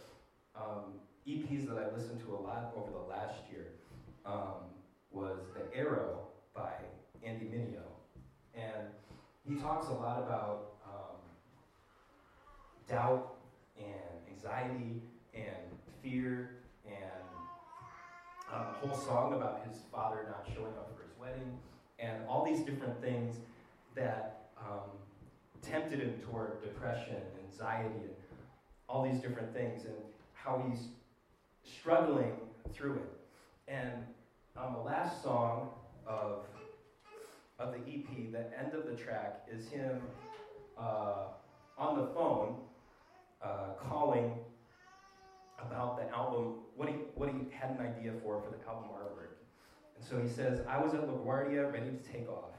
um, 0.55 0.95
EPs 1.29 1.67
that 1.67 1.77
I 1.77 1.95
listened 1.95 2.19
to 2.21 2.33
a 2.33 2.39
lot 2.41 2.73
over 2.75 2.91
the 2.91 3.07
last 3.07 3.35
year 3.51 3.67
um, 4.25 4.65
was 5.11 5.37
The 5.53 5.77
Arrow 5.77 6.21
by 6.55 6.71
Andy 7.23 7.45
Mineo. 7.45 7.85
And 8.55 8.87
he 9.47 9.55
talks 9.55 9.87
a 9.89 9.93
lot 9.93 10.17
about 10.17 10.73
um, 10.83 11.17
doubt 12.87 13.35
and 13.77 14.33
anxiety 14.33 15.03
and 15.35 15.77
fear 16.01 16.61
and 16.87 16.97
um, 18.51 18.61
a 18.61 18.87
whole 18.87 18.97
song 18.97 19.33
about 19.33 19.61
his 19.67 19.81
father 19.91 20.25
not 20.27 20.47
showing 20.55 20.73
up 20.79 20.97
for 20.97 21.03
his 21.03 21.11
wedding 21.19 21.59
and 21.99 22.25
all 22.27 22.43
these 22.43 22.61
different 22.61 22.99
things 23.01 23.35
that 23.95 24.49
um, 24.59 24.89
tempted 25.61 25.99
him 25.99 26.13
toward 26.25 26.61
depression, 26.63 27.15
and 27.15 27.51
anxiety, 27.51 27.93
and 27.93 28.15
all 28.87 29.03
these 29.03 29.21
different 29.21 29.53
things, 29.53 29.85
and 29.85 29.95
how 30.33 30.63
he's 30.67 30.87
struggling 31.63 32.33
through 32.73 32.95
it. 32.95 33.11
And 33.67 34.03
on 34.57 34.73
the 34.73 34.79
last 34.79 35.23
song 35.23 35.69
of 36.07 36.45
of 37.59 37.73
the 37.73 37.79
EP, 37.79 38.31
the 38.31 38.45
end 38.57 38.73
of 38.73 38.85
the 38.85 38.95
track 38.95 39.45
is 39.51 39.67
him 39.67 40.01
uh, 40.77 41.25
on 41.77 41.97
the 41.99 42.07
phone 42.07 42.55
uh, 43.43 43.73
calling 43.77 44.33
about 45.61 45.97
the 45.97 46.09
album, 46.15 46.55
what 46.75 46.87
he, 46.87 46.95
what 47.15 47.29
he 47.29 47.35
had 47.51 47.71
an 47.71 47.79
idea 47.85 48.13
for 48.23 48.41
for 48.41 48.49
the 48.49 48.67
album 48.67 48.89
artwork. 48.93 49.35
And 49.97 50.05
so 50.07 50.17
he 50.21 50.29
says, 50.29 50.61
I 50.67 50.79
was 50.81 50.93
at 50.93 51.01
LaGuardia 51.01 51.71
ready 51.71 51.89
to 51.89 52.11
take 52.11 52.29
off. 52.29 52.55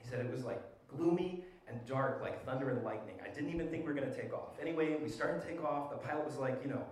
He 0.00 0.08
said 0.08 0.24
it 0.24 0.32
was 0.32 0.44
like 0.44 0.60
gloomy 0.88 1.44
and 1.68 1.84
dark, 1.86 2.20
like 2.20 2.44
thunder 2.44 2.70
and 2.70 2.82
lightning. 2.82 3.16
I 3.24 3.32
didn't 3.32 3.50
even 3.54 3.68
think 3.68 3.86
we 3.86 3.92
were 3.92 3.98
going 4.00 4.10
to 4.10 4.16
take 4.20 4.32
off. 4.32 4.58
Anyway, 4.60 4.96
we 5.00 5.08
started 5.08 5.42
to 5.42 5.46
take 5.46 5.62
off. 5.62 5.90
The 5.90 5.96
pilot 5.96 6.24
was 6.24 6.38
like, 6.38 6.60
you 6.64 6.70
know, 6.70 6.82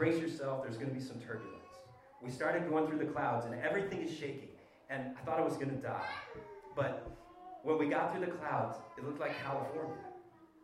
brace 0.00 0.18
yourself, 0.18 0.62
there's 0.62 0.78
going 0.78 0.88
to 0.88 0.94
be 0.94 1.04
some 1.04 1.20
turbulence. 1.20 1.68
We 2.22 2.30
started 2.30 2.70
going 2.70 2.86
through 2.86 3.00
the 3.00 3.12
clouds, 3.12 3.44
and 3.44 3.54
everything 3.62 4.00
is 4.00 4.10
shaking. 4.10 4.48
And 4.88 5.14
I 5.14 5.20
thought 5.26 5.38
I 5.38 5.42
was 5.42 5.56
going 5.56 5.68
to 5.68 5.76
die. 5.76 6.08
But 6.74 7.06
when 7.62 7.76
we 7.76 7.86
got 7.86 8.10
through 8.10 8.24
the 8.24 8.32
clouds, 8.32 8.78
it 8.96 9.04
looked 9.04 9.20
like 9.20 9.38
California. 9.42 9.92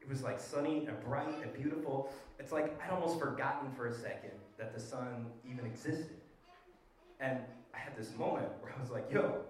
It 0.01 0.09
was 0.09 0.23
like 0.23 0.41
sunny 0.41 0.87
and 0.87 0.99
bright 1.05 1.35
and 1.43 1.53
beautiful. 1.53 2.11
It's 2.39 2.51
like 2.51 2.81
I'd 2.83 2.91
almost 2.91 3.21
forgotten 3.21 3.71
for 3.77 3.89
a 3.89 3.93
second 3.93 4.33
that 4.57 4.73
the 4.73 4.81
sun 4.81 5.27
even 5.45 5.67
existed. 5.67 6.17
And 7.21 7.41
I 7.75 7.79
had 7.79 7.95
this 7.95 8.17
moment 8.17 8.49
where 8.63 8.73
I 8.75 8.81
was 8.81 8.91
like, 8.91 9.13
yo, 9.13 9.43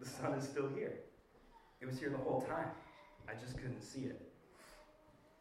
the 0.00 0.06
sun 0.06 0.34
is 0.34 0.44
still 0.44 0.68
here. 0.68 0.92
It 1.80 1.86
was 1.86 1.98
here 1.98 2.10
the 2.10 2.18
whole 2.18 2.42
time. 2.42 2.68
I 3.26 3.32
just 3.40 3.56
couldn't 3.56 3.80
see 3.80 4.00
it. 4.00 4.20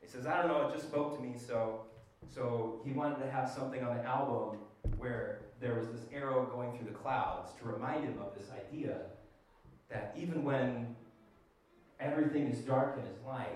He 0.02 0.08
says, 0.08 0.26
I 0.26 0.42
don't 0.42 0.48
know, 0.48 0.70
it 0.70 0.74
just 0.74 0.88
spoke 0.88 1.18
to 1.18 1.22
me, 1.22 1.34
so 1.38 1.82
so 2.28 2.82
he 2.86 2.92
wanted 2.92 3.20
to 3.20 3.30
have 3.32 3.50
something 3.50 3.84
on 3.84 3.98
the 3.98 4.04
album 4.04 4.60
where 4.98 5.40
there 5.60 5.76
was 5.76 5.88
this 5.88 6.06
arrow 6.14 6.46
going 6.46 6.78
through 6.78 6.88
the 6.88 6.98
clouds 6.98 7.52
to 7.60 7.66
remind 7.68 8.04
him 8.04 8.18
of 8.20 8.38
this 8.38 8.50
idea 8.52 8.98
that 9.90 10.14
even 10.18 10.44
when 10.44 10.96
everything 12.00 12.48
is 12.48 12.60
dark 12.60 12.98
in 12.98 13.04
his 13.04 13.22
life, 13.26 13.48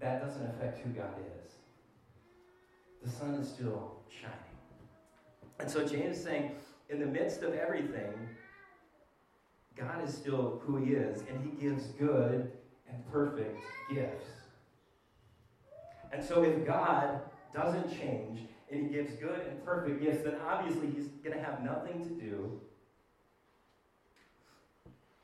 that 0.00 0.20
doesn't 0.20 0.44
affect 0.46 0.84
who 0.84 0.90
God 0.90 1.14
is. 1.18 1.52
The 3.04 3.10
sun 3.10 3.34
is 3.34 3.48
still 3.48 3.96
shining. 4.10 4.36
And 5.60 5.70
so 5.70 5.86
James 5.86 6.18
is 6.18 6.24
saying, 6.24 6.56
in 6.88 6.98
the 6.98 7.06
midst 7.06 7.42
of 7.42 7.54
everything, 7.54 8.12
God 9.76 10.06
is 10.06 10.12
still 10.12 10.60
who 10.64 10.76
he 10.76 10.92
is, 10.92 11.22
and 11.28 11.42
he 11.44 11.60
gives 11.60 11.86
good 11.98 12.50
and 12.88 13.12
perfect 13.12 13.60
gifts. 13.92 14.41
And 16.12 16.22
so 16.22 16.42
if 16.42 16.66
God 16.66 17.20
doesn't 17.54 17.90
change 17.90 18.40
and 18.70 18.86
he 18.86 18.92
gives 18.92 19.14
good 19.14 19.40
and 19.48 19.64
perfect 19.64 20.02
gifts, 20.02 20.24
then 20.24 20.36
obviously 20.46 20.88
he's 20.90 21.08
going 21.24 21.36
to 21.36 21.42
have 21.42 21.62
nothing 21.64 22.02
to 22.04 22.10
do 22.10 22.60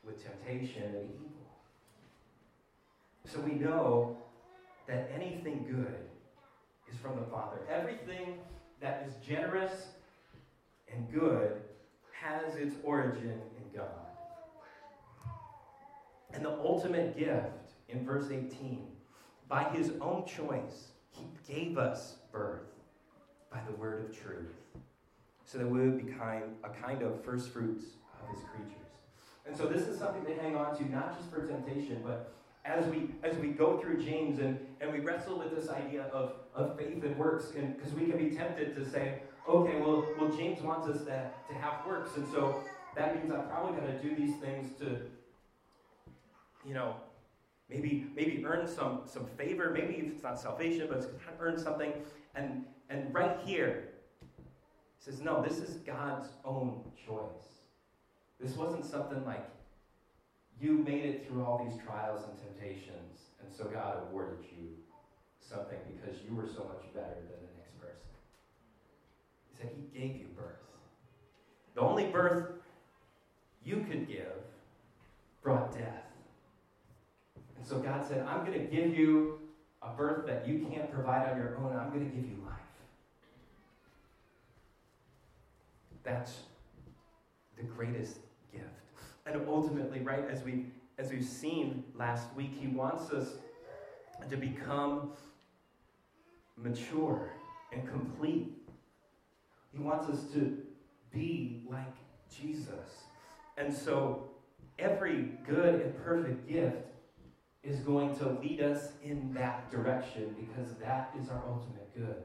with 0.03 0.23
temptation 0.23 0.83
and 0.83 1.09
evil. 1.09 1.29
So 3.25 3.39
we 3.41 3.53
know 3.53 4.17
that 4.87 5.11
anything 5.13 5.65
good 5.69 6.09
is 6.91 6.97
from 6.99 7.19
the 7.19 7.25
Father. 7.25 7.59
Everything 7.69 8.39
that 8.81 9.07
is 9.07 9.13
generous 9.25 9.87
and 10.91 11.11
good 11.11 11.61
has 12.11 12.55
its 12.55 12.75
origin 12.83 13.39
in 13.57 13.77
God. 13.77 13.87
And 16.33 16.43
the 16.43 16.51
ultimate 16.51 17.17
gift 17.17 17.73
in 17.87 18.05
verse 18.05 18.31
18, 18.31 18.88
by 19.49 19.63
his 19.69 19.91
own 19.99 20.25
choice, 20.25 20.91
he 21.11 21.25
gave 21.51 21.77
us 21.77 22.15
birth 22.31 22.67
by 23.51 23.59
the 23.67 23.75
word 23.75 24.05
of 24.05 24.17
truth, 24.17 24.53
so 25.43 25.57
that 25.57 25.67
we 25.67 25.79
would 25.79 26.05
be 26.05 26.13
kind, 26.13 26.43
a 26.63 26.69
kind 26.69 27.01
of 27.01 27.23
first 27.25 27.49
fruits 27.49 27.85
of 28.21 28.29
his 28.29 28.45
creatures. 28.45 28.75
And 29.47 29.57
so 29.57 29.65
this 29.65 29.87
is 29.87 29.97
something 29.97 30.23
to 30.25 30.39
hang 30.39 30.55
on 30.55 30.77
to, 30.77 30.91
not 30.91 31.17
just 31.17 31.31
for 31.31 31.47
temptation, 31.47 32.01
but 32.05 32.31
as 32.63 32.85
we 32.85 33.09
as 33.23 33.35
we 33.37 33.47
go 33.47 33.79
through 33.79 34.03
James 34.03 34.37
and, 34.39 34.59
and 34.79 34.93
we 34.93 34.99
wrestle 34.99 35.39
with 35.39 35.55
this 35.55 35.69
idea 35.69 36.03
of, 36.13 36.33
of 36.53 36.77
faith 36.77 37.03
and 37.03 37.17
works, 37.17 37.53
and 37.57 37.75
because 37.75 37.91
we 37.93 38.05
can 38.05 38.17
be 38.17 38.35
tempted 38.35 38.75
to 38.75 38.87
say, 38.87 39.23
okay, 39.47 39.79
well, 39.81 40.05
well, 40.19 40.29
James 40.29 40.61
wants 40.61 40.87
us 40.87 40.99
to, 41.05 41.31
to 41.47 41.53
have 41.55 41.85
works, 41.87 42.15
and 42.15 42.27
so 42.31 42.63
that 42.95 43.15
means 43.15 43.33
I'm 43.33 43.47
probably 43.47 43.79
going 43.79 43.91
to 43.91 44.03
do 44.03 44.15
these 44.15 44.35
things 44.35 44.77
to, 44.79 44.99
you 46.67 46.75
know, 46.75 46.95
Maybe, 47.69 48.07
maybe 48.15 48.43
earn 48.45 48.67
some, 48.67 49.01
some 49.05 49.25
favor. 49.37 49.69
Maybe 49.71 50.11
it's 50.11 50.23
not 50.23 50.39
salvation, 50.39 50.87
but 50.89 50.97
it's 50.99 51.07
earn 51.39 51.57
something. 51.57 51.93
And, 52.35 52.65
and 52.89 53.13
right 53.13 53.37
here, 53.45 53.89
he 54.21 55.11
says, 55.11 55.21
no, 55.21 55.41
this 55.41 55.59
is 55.59 55.75
God's 55.77 56.29
own 56.43 56.81
choice. 57.05 57.59
This 58.39 58.55
wasn't 58.55 58.85
something 58.85 59.23
like 59.25 59.47
you 60.59 60.79
made 60.79 61.05
it 61.05 61.27
through 61.27 61.43
all 61.43 61.63
these 61.63 61.79
trials 61.85 62.23
and 62.27 62.37
temptations, 62.37 63.19
and 63.41 63.53
so 63.55 63.65
God 63.65 63.97
awarded 64.09 64.45
you 64.57 64.67
something 65.39 65.77
because 65.95 66.19
you 66.27 66.35
were 66.35 66.47
so 66.47 66.63
much 66.65 66.93
better 66.93 67.15
than 67.15 67.39
the 67.41 67.57
next 67.57 67.79
person. 67.79 68.09
He 69.49 69.57
said, 69.57 69.71
He 69.75 69.99
gave 69.99 70.17
you 70.17 70.27
birth. 70.35 70.59
The 71.75 71.81
only 71.81 72.07
birth 72.07 72.51
you 73.63 73.85
could 73.89 74.07
give 74.07 74.33
brought 75.41 75.71
death. 75.73 76.08
So 77.69 77.77
God 77.77 78.03
said, 78.03 78.25
I'm 78.27 78.47
going 78.47 78.59
to 78.59 78.65
give 78.65 78.97
you 78.97 79.37
a 79.83 79.89
birth 79.91 80.25
that 80.25 80.47
you 80.47 80.65
can't 80.71 80.91
provide 80.91 81.29
on 81.29 81.37
your 81.37 81.55
own. 81.59 81.77
I'm 81.77 81.91
going 81.91 82.09
to 82.09 82.15
give 82.15 82.25
you 82.25 82.43
life. 82.43 82.55
That's 86.01 86.39
the 87.57 87.61
greatest 87.61 88.17
gift. 88.51 88.65
And 89.27 89.47
ultimately, 89.47 89.99
right, 89.99 90.27
as 90.31 90.41
we 90.41 90.65
as 90.97 91.11
we've 91.11 91.23
seen 91.23 91.83
last 91.95 92.33
week, 92.35 92.53
he 92.59 92.65
wants 92.65 93.11
us 93.11 93.33
to 94.27 94.35
become 94.35 95.11
mature 96.57 97.29
and 97.71 97.87
complete. 97.87 98.51
He 99.71 99.77
wants 99.77 100.09
us 100.09 100.23
to 100.33 100.57
be 101.13 101.67
like 101.69 101.95
Jesus. 102.35 103.03
And 103.59 103.71
so 103.71 104.31
every 104.79 105.33
good 105.45 105.81
and 105.81 106.03
perfect 106.03 106.49
gift 106.49 106.88
is 107.69 107.79
going 107.79 108.15
to 108.17 108.29
lead 108.41 108.61
us 108.61 108.89
in 109.03 109.31
that 109.33 109.69
direction 109.69 110.33
because 110.39 110.73
that 110.81 111.13
is 111.19 111.29
our 111.29 111.43
ultimate 111.47 111.93
good. 111.95 112.23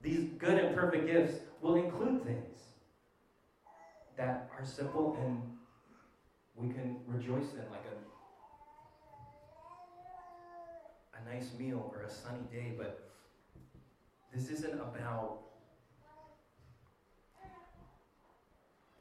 These 0.00 0.30
good 0.38 0.58
and 0.58 0.74
perfect 0.74 1.06
gifts 1.06 1.34
will 1.60 1.74
include 1.74 2.24
things 2.24 2.58
that 4.16 4.48
are 4.58 4.64
simple 4.64 5.18
and 5.22 5.42
we 6.54 6.72
can 6.72 6.96
rejoice 7.06 7.52
in, 7.52 7.70
like 7.70 7.84
a, 11.14 11.18
a 11.18 11.34
nice 11.34 11.50
meal 11.58 11.92
or 11.94 12.02
a 12.02 12.10
sunny 12.10 12.46
day, 12.50 12.72
but 12.78 13.10
this 14.32 14.48
isn't 14.48 14.80
about 14.80 15.45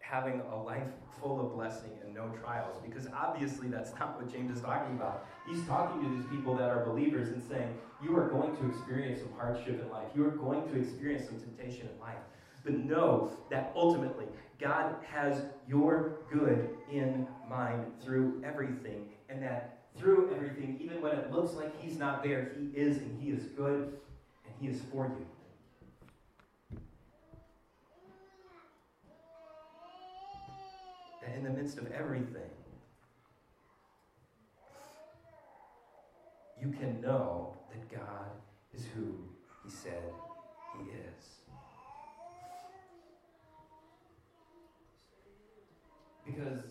having 0.10 0.42
a 0.52 0.56
life 0.56 0.88
full 1.20 1.40
of 1.40 1.56
blessing 1.56 1.92
and 2.04 2.14
no 2.14 2.30
trials 2.44 2.78
because 2.86 3.08
obviously 3.08 3.68
that's 3.68 3.92
not 4.00 4.22
what 4.22 4.32
James 4.32 4.56
is 4.56 4.62
talking 4.62 4.96
about. 4.96 5.26
He's 5.48 5.64
talking 5.66 6.04
to 6.04 6.16
these 6.16 6.26
people 6.28 6.56
that 6.56 6.70
are 6.70 6.86
believers 6.86 7.30
and 7.30 7.42
saying, 7.42 7.76
You 8.04 8.16
are 8.18 8.28
going 8.28 8.56
to 8.58 8.70
experience 8.70 9.22
some 9.22 9.34
hardship 9.38 9.82
in 9.82 9.90
life, 9.90 10.08
you 10.16 10.26
are 10.26 10.32
going 10.32 10.68
to 10.70 10.80
experience 10.80 11.28
some 11.28 11.40
temptation 11.40 11.90
in 11.94 12.00
life. 12.00 12.18
But 12.64 12.80
know 12.80 13.32
that 13.50 13.72
ultimately 13.76 14.26
God 14.60 14.96
has 15.12 15.44
your 15.68 16.14
good 16.32 16.70
in 16.92 17.28
mind 17.50 17.86
through 18.04 18.42
everything, 18.44 19.10
and 19.30 19.42
that 19.44 19.80
through 19.98 20.32
everything, 20.34 20.80
even 20.82 21.02
when 21.02 21.14
it 21.14 21.32
looks 21.32 21.54
like 21.54 21.80
He's 21.82 21.98
not 21.98 22.24
there, 22.24 22.52
He 22.58 22.68
is, 22.78 22.98
and 22.98 23.22
He 23.22 23.30
is 23.30 23.46
good, 23.58 23.94
and 24.46 24.54
He 24.60 24.68
is 24.68 24.82
for 24.92 25.06
you. 25.06 25.26
In 31.36 31.44
the 31.44 31.50
midst 31.50 31.78
of 31.78 31.92
everything, 31.92 32.50
you 36.62 36.72
can 36.72 37.02
know 37.02 37.58
that 37.70 37.90
God 37.90 38.32
is 38.74 38.86
who 38.96 39.16
He 39.64 39.70
said 39.70 40.04
He 40.78 40.92
is. 40.92 41.26
Because 46.26 46.64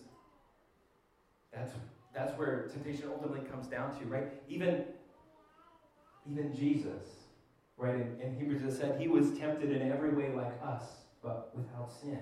that's, 1.53 1.71
that's 2.13 2.37
where 2.37 2.67
temptation 2.67 3.05
ultimately 3.09 3.47
comes 3.49 3.67
down 3.67 3.97
to, 3.99 4.05
right? 4.05 4.33
Even, 4.49 4.83
even 6.29 6.53
Jesus, 6.53 7.07
right, 7.77 7.95
in, 7.95 8.19
in 8.21 8.35
Hebrews 8.37 8.63
it 8.63 8.77
said, 8.77 8.99
He 8.99 9.07
was 9.07 9.37
tempted 9.37 9.71
in 9.71 9.91
every 9.91 10.13
way 10.13 10.33
like 10.35 10.53
us, 10.63 10.83
but 11.23 11.51
without 11.55 11.91
sin. 11.91 12.19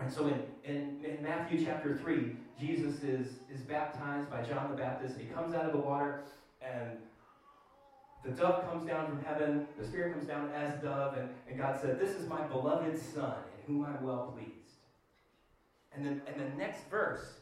Right, 0.00 0.12
so 0.12 0.26
in, 0.26 0.42
in, 0.64 1.04
in 1.04 1.22
Matthew 1.22 1.64
chapter 1.64 1.94
3, 1.94 2.34
Jesus 2.58 3.02
is, 3.02 3.26
is 3.52 3.60
baptized 3.60 4.30
by 4.30 4.42
John 4.42 4.70
the 4.70 4.76
Baptist. 4.76 5.18
He 5.18 5.26
comes 5.26 5.54
out 5.54 5.66
of 5.66 5.72
the 5.72 5.78
water, 5.78 6.22
and 6.62 6.92
the 8.24 8.30
dove 8.30 8.64
comes 8.70 8.86
down 8.86 9.08
from 9.08 9.22
heaven. 9.22 9.66
The 9.78 9.86
Spirit 9.86 10.14
comes 10.14 10.26
down 10.26 10.50
as 10.54 10.80
dove, 10.82 11.18
and, 11.18 11.28
and 11.48 11.58
God 11.58 11.78
said, 11.80 12.00
This 12.00 12.10
is 12.10 12.26
my 12.28 12.46
beloved 12.46 12.98
Son, 12.98 13.34
in 13.58 13.74
whom 13.74 13.84
I'm 13.84 14.02
well 14.02 14.34
pleased. 14.34 14.54
And 15.92 16.06
then 16.06 16.22
and 16.26 16.40
the 16.40 16.56
next 16.56 16.88
verse 16.88 17.34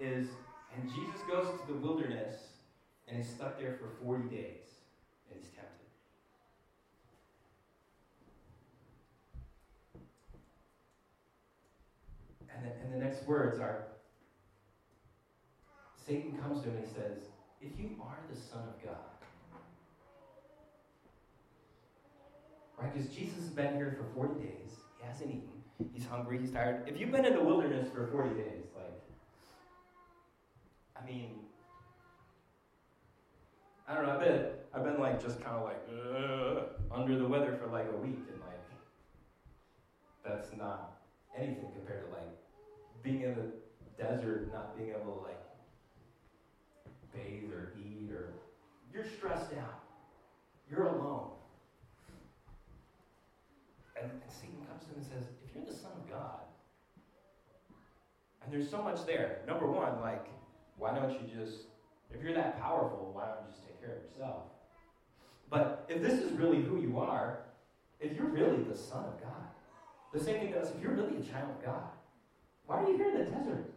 is, 0.00 0.28
and 0.74 0.88
Jesus 0.88 1.20
goes 1.28 1.48
to 1.60 1.72
the 1.72 1.78
wilderness, 1.78 2.34
and 3.08 3.20
is 3.20 3.28
stuck 3.28 3.58
there 3.58 3.78
for 3.78 3.90
40 4.04 4.28
days, 4.28 4.64
and 5.30 5.38
he's 5.38 5.50
tempted. 5.50 5.78
And 12.58 12.66
the, 12.66 12.74
and 12.82 12.92
the 12.92 13.04
next 13.04 13.26
words 13.26 13.60
are 13.60 13.84
Satan 16.06 16.36
comes 16.38 16.62
to 16.62 16.68
him 16.68 16.76
and 16.76 16.86
he 16.86 16.92
says, 16.92 17.18
If 17.60 17.78
you 17.78 17.96
are 18.02 18.18
the 18.32 18.40
Son 18.40 18.60
of 18.60 18.82
God, 18.82 18.96
right? 22.78 22.92
Because 22.92 23.08
Jesus 23.10 23.36
has 23.36 23.50
been 23.50 23.76
here 23.76 23.96
for 23.98 24.26
40 24.26 24.40
days, 24.42 24.70
he 24.98 25.06
hasn't 25.06 25.30
eaten, 25.30 25.92
he's 25.92 26.06
hungry, 26.06 26.38
he's 26.40 26.50
tired. 26.50 26.88
If 26.88 26.98
you've 26.98 27.12
been 27.12 27.24
in 27.24 27.34
the 27.34 27.42
wilderness 27.42 27.88
for 27.92 28.06
40 28.06 28.30
days, 28.30 28.64
like, 28.74 29.02
I 31.00 31.06
mean, 31.06 31.30
I 33.86 33.94
don't 33.94 34.06
know, 34.06 34.14
I've 34.14 34.20
been, 34.20 34.46
I've 34.74 34.84
been 34.84 34.98
like 34.98 35.22
just 35.22 35.40
kind 35.40 35.56
of 35.56 35.64
like 35.64 35.86
under 36.90 37.18
the 37.18 37.26
weather 37.26 37.56
for 37.62 37.70
like 37.70 37.86
a 37.92 37.96
week, 37.96 38.18
and 38.32 38.40
like, 38.40 38.64
that's 40.24 40.56
not 40.56 40.94
anything 41.36 41.70
compared 41.76 42.06
to 42.06 42.14
like 42.14 42.38
being 43.02 43.22
in 43.22 43.34
the 43.34 44.02
desert, 44.02 44.52
not 44.52 44.76
being 44.76 44.90
able 44.90 45.16
to 45.16 45.22
like 45.22 45.40
bathe 47.14 47.52
or 47.52 47.72
eat, 47.78 48.10
or 48.12 48.34
you're 48.92 49.04
stressed 49.04 49.52
out. 49.54 49.82
You're 50.70 50.86
alone. 50.86 51.30
And, 54.00 54.10
and 54.10 54.30
Satan 54.30 54.64
comes 54.68 54.84
to 54.84 54.90
him 54.90 54.96
and 54.96 55.04
says, 55.04 55.24
if 55.44 55.54
you're 55.54 55.64
the 55.64 55.72
Son 55.72 55.90
of 55.92 56.10
God, 56.10 56.40
and 58.42 58.52
there's 58.52 58.70
so 58.70 58.82
much 58.82 59.04
there. 59.06 59.40
Number 59.46 59.66
one, 59.66 60.00
like, 60.00 60.26
why 60.76 60.94
don't 60.94 61.10
you 61.12 61.20
just, 61.28 61.64
if 62.14 62.22
you're 62.22 62.34
that 62.34 62.60
powerful, 62.60 63.10
why 63.12 63.26
don't 63.26 63.46
you 63.46 63.52
just 63.52 63.66
take 63.66 63.80
care 63.80 63.96
of 63.96 64.02
yourself? 64.02 64.44
But 65.50 65.86
if 65.88 66.00
this 66.00 66.14
is 66.14 66.32
really 66.32 66.62
who 66.62 66.80
you 66.80 66.98
are, 66.98 67.40
if 68.00 68.16
you're 68.16 68.26
really 68.26 68.62
the 68.62 68.76
Son 68.76 69.04
of 69.04 69.20
God, 69.20 69.32
the 70.12 70.20
same 70.22 70.40
thing 70.40 70.52
does 70.52 70.70
if 70.70 70.82
you're 70.82 70.94
really 70.94 71.16
a 71.16 71.32
child 71.32 71.50
of 71.50 71.64
God, 71.64 71.90
why 72.68 72.82
are 72.82 72.88
you 72.88 72.96
here 72.98 73.08
in 73.08 73.18
the 73.18 73.24
desert? 73.24 73.72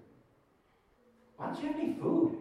Why 1.38 1.48
don't 1.48 1.62
you 1.62 1.68
have 1.70 1.80
any 1.80 1.94
food? 1.94 2.38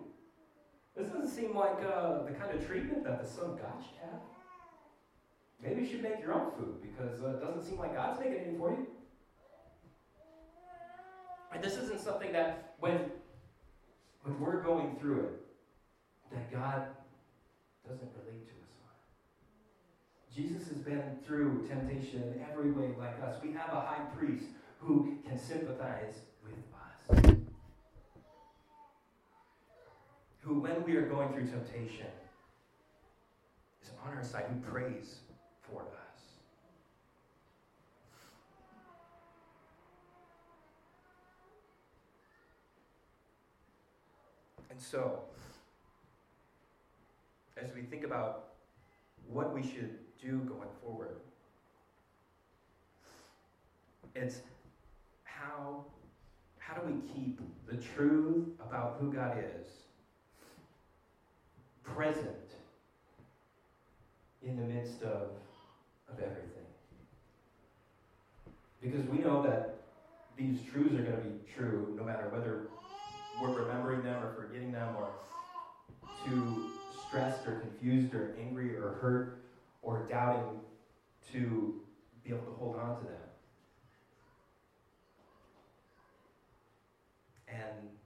This 0.97 1.07
doesn't 1.07 1.29
seem 1.29 1.57
like 1.57 1.79
uh, 1.79 2.25
the 2.25 2.33
kind 2.33 2.53
of 2.53 2.67
treatment 2.67 3.05
that 3.05 3.23
the 3.23 3.27
Son 3.27 3.51
of 3.51 3.59
God 3.59 3.73
should 3.81 4.01
have. 4.03 4.21
Maybe 5.63 5.83
you 5.83 5.89
should 5.89 6.03
make 6.03 6.21
your 6.21 6.35
own 6.35 6.51
food 6.59 6.83
because 6.83 7.23
uh, 7.23 7.37
it 7.37 7.41
doesn't 7.41 7.63
seem 7.63 7.79
like 7.79 7.95
God's 7.95 8.19
making 8.19 8.45
any 8.47 8.59
for 8.59 8.71
you. 8.71 8.87
And 11.55 11.63
this 11.63 11.77
isn't 11.77 12.01
something 12.01 12.33
that 12.33 12.75
when, 12.81 12.99
when 14.25 14.41
we're 14.41 14.61
going 14.61 14.97
through 15.01 15.21
it, 15.21 15.41
that 16.33 16.51
God 16.51 16.87
doesn't 17.89 18.11
relate 18.25 18.47
to 18.49 18.55
us 18.55 18.75
on. 18.83 20.35
Jesus 20.35 20.67
has 20.69 20.79
been 20.79 21.03
through 21.25 21.69
temptation 21.69 22.23
in 22.23 22.45
every 22.51 22.73
way 22.73 22.91
like 22.99 23.23
us. 23.23 23.37
We 23.41 23.53
have 23.53 23.73
a 23.73 23.81
high 23.81 24.05
priest 24.17 24.47
who 24.81 25.19
can 25.27 25.39
sympathize 25.39 26.15
with 26.43 26.55
us. 27.19 27.37
Who, 30.51 30.59
when 30.59 30.83
we 30.83 30.97
are 30.97 31.07
going 31.07 31.29
through 31.29 31.47
temptation, 31.47 32.09
is 33.81 33.91
on 34.05 34.17
our 34.17 34.25
side, 34.25 34.47
who 34.53 34.59
prays 34.69 35.21
for 35.63 35.83
us. 35.83 36.23
And 44.69 44.81
so, 44.81 45.21
as 47.57 47.73
we 47.73 47.83
think 47.83 48.03
about 48.03 48.49
what 49.29 49.55
we 49.55 49.63
should 49.63 49.99
do 50.21 50.39
going 50.39 50.69
forward, 50.83 51.21
it's 54.17 54.41
how 55.23 55.85
how 56.59 56.75
do 56.75 56.93
we 56.93 57.01
keep 57.15 57.39
the 57.69 57.77
truth 57.77 58.49
about 58.59 58.97
who 58.99 59.13
God 59.13 59.39
is 59.39 59.90
present 61.83 62.57
in 64.43 64.57
the 64.57 64.63
midst 64.63 65.03
of, 65.03 65.31
of 66.09 66.19
everything? 66.19 66.67
Because 68.81 69.07
we 69.09 69.19
know 69.19 69.43
that 69.43 69.81
these 70.37 70.71
truths 70.71 70.97
are 70.97 71.03
going 71.03 71.21
to 71.21 71.29
be 71.29 71.53
true 71.55 71.95
no 71.97 72.05
matter 72.05 72.29
whether 72.31 72.67
we're 73.41 73.63
remembering 73.63 74.03
them 74.03 74.23
or 74.23 74.35
forgetting 74.35 74.73
them 74.73 74.97
or 74.97 75.11
too 76.25 76.71
stressed 77.09 77.47
or 77.47 77.53
confused 77.53 78.15
or 78.15 78.35
angry 78.39 78.77
or 78.77 78.99
hurt 79.01 79.43
or 79.83 80.07
doubting 80.09 80.61
to 81.33 81.81
be 82.25 82.31
able 82.31 82.45
to 82.45 82.53
hold 82.53 82.77
on 82.77 82.99
to 82.99 83.05
them. 83.05 83.17
And, 87.49 88.00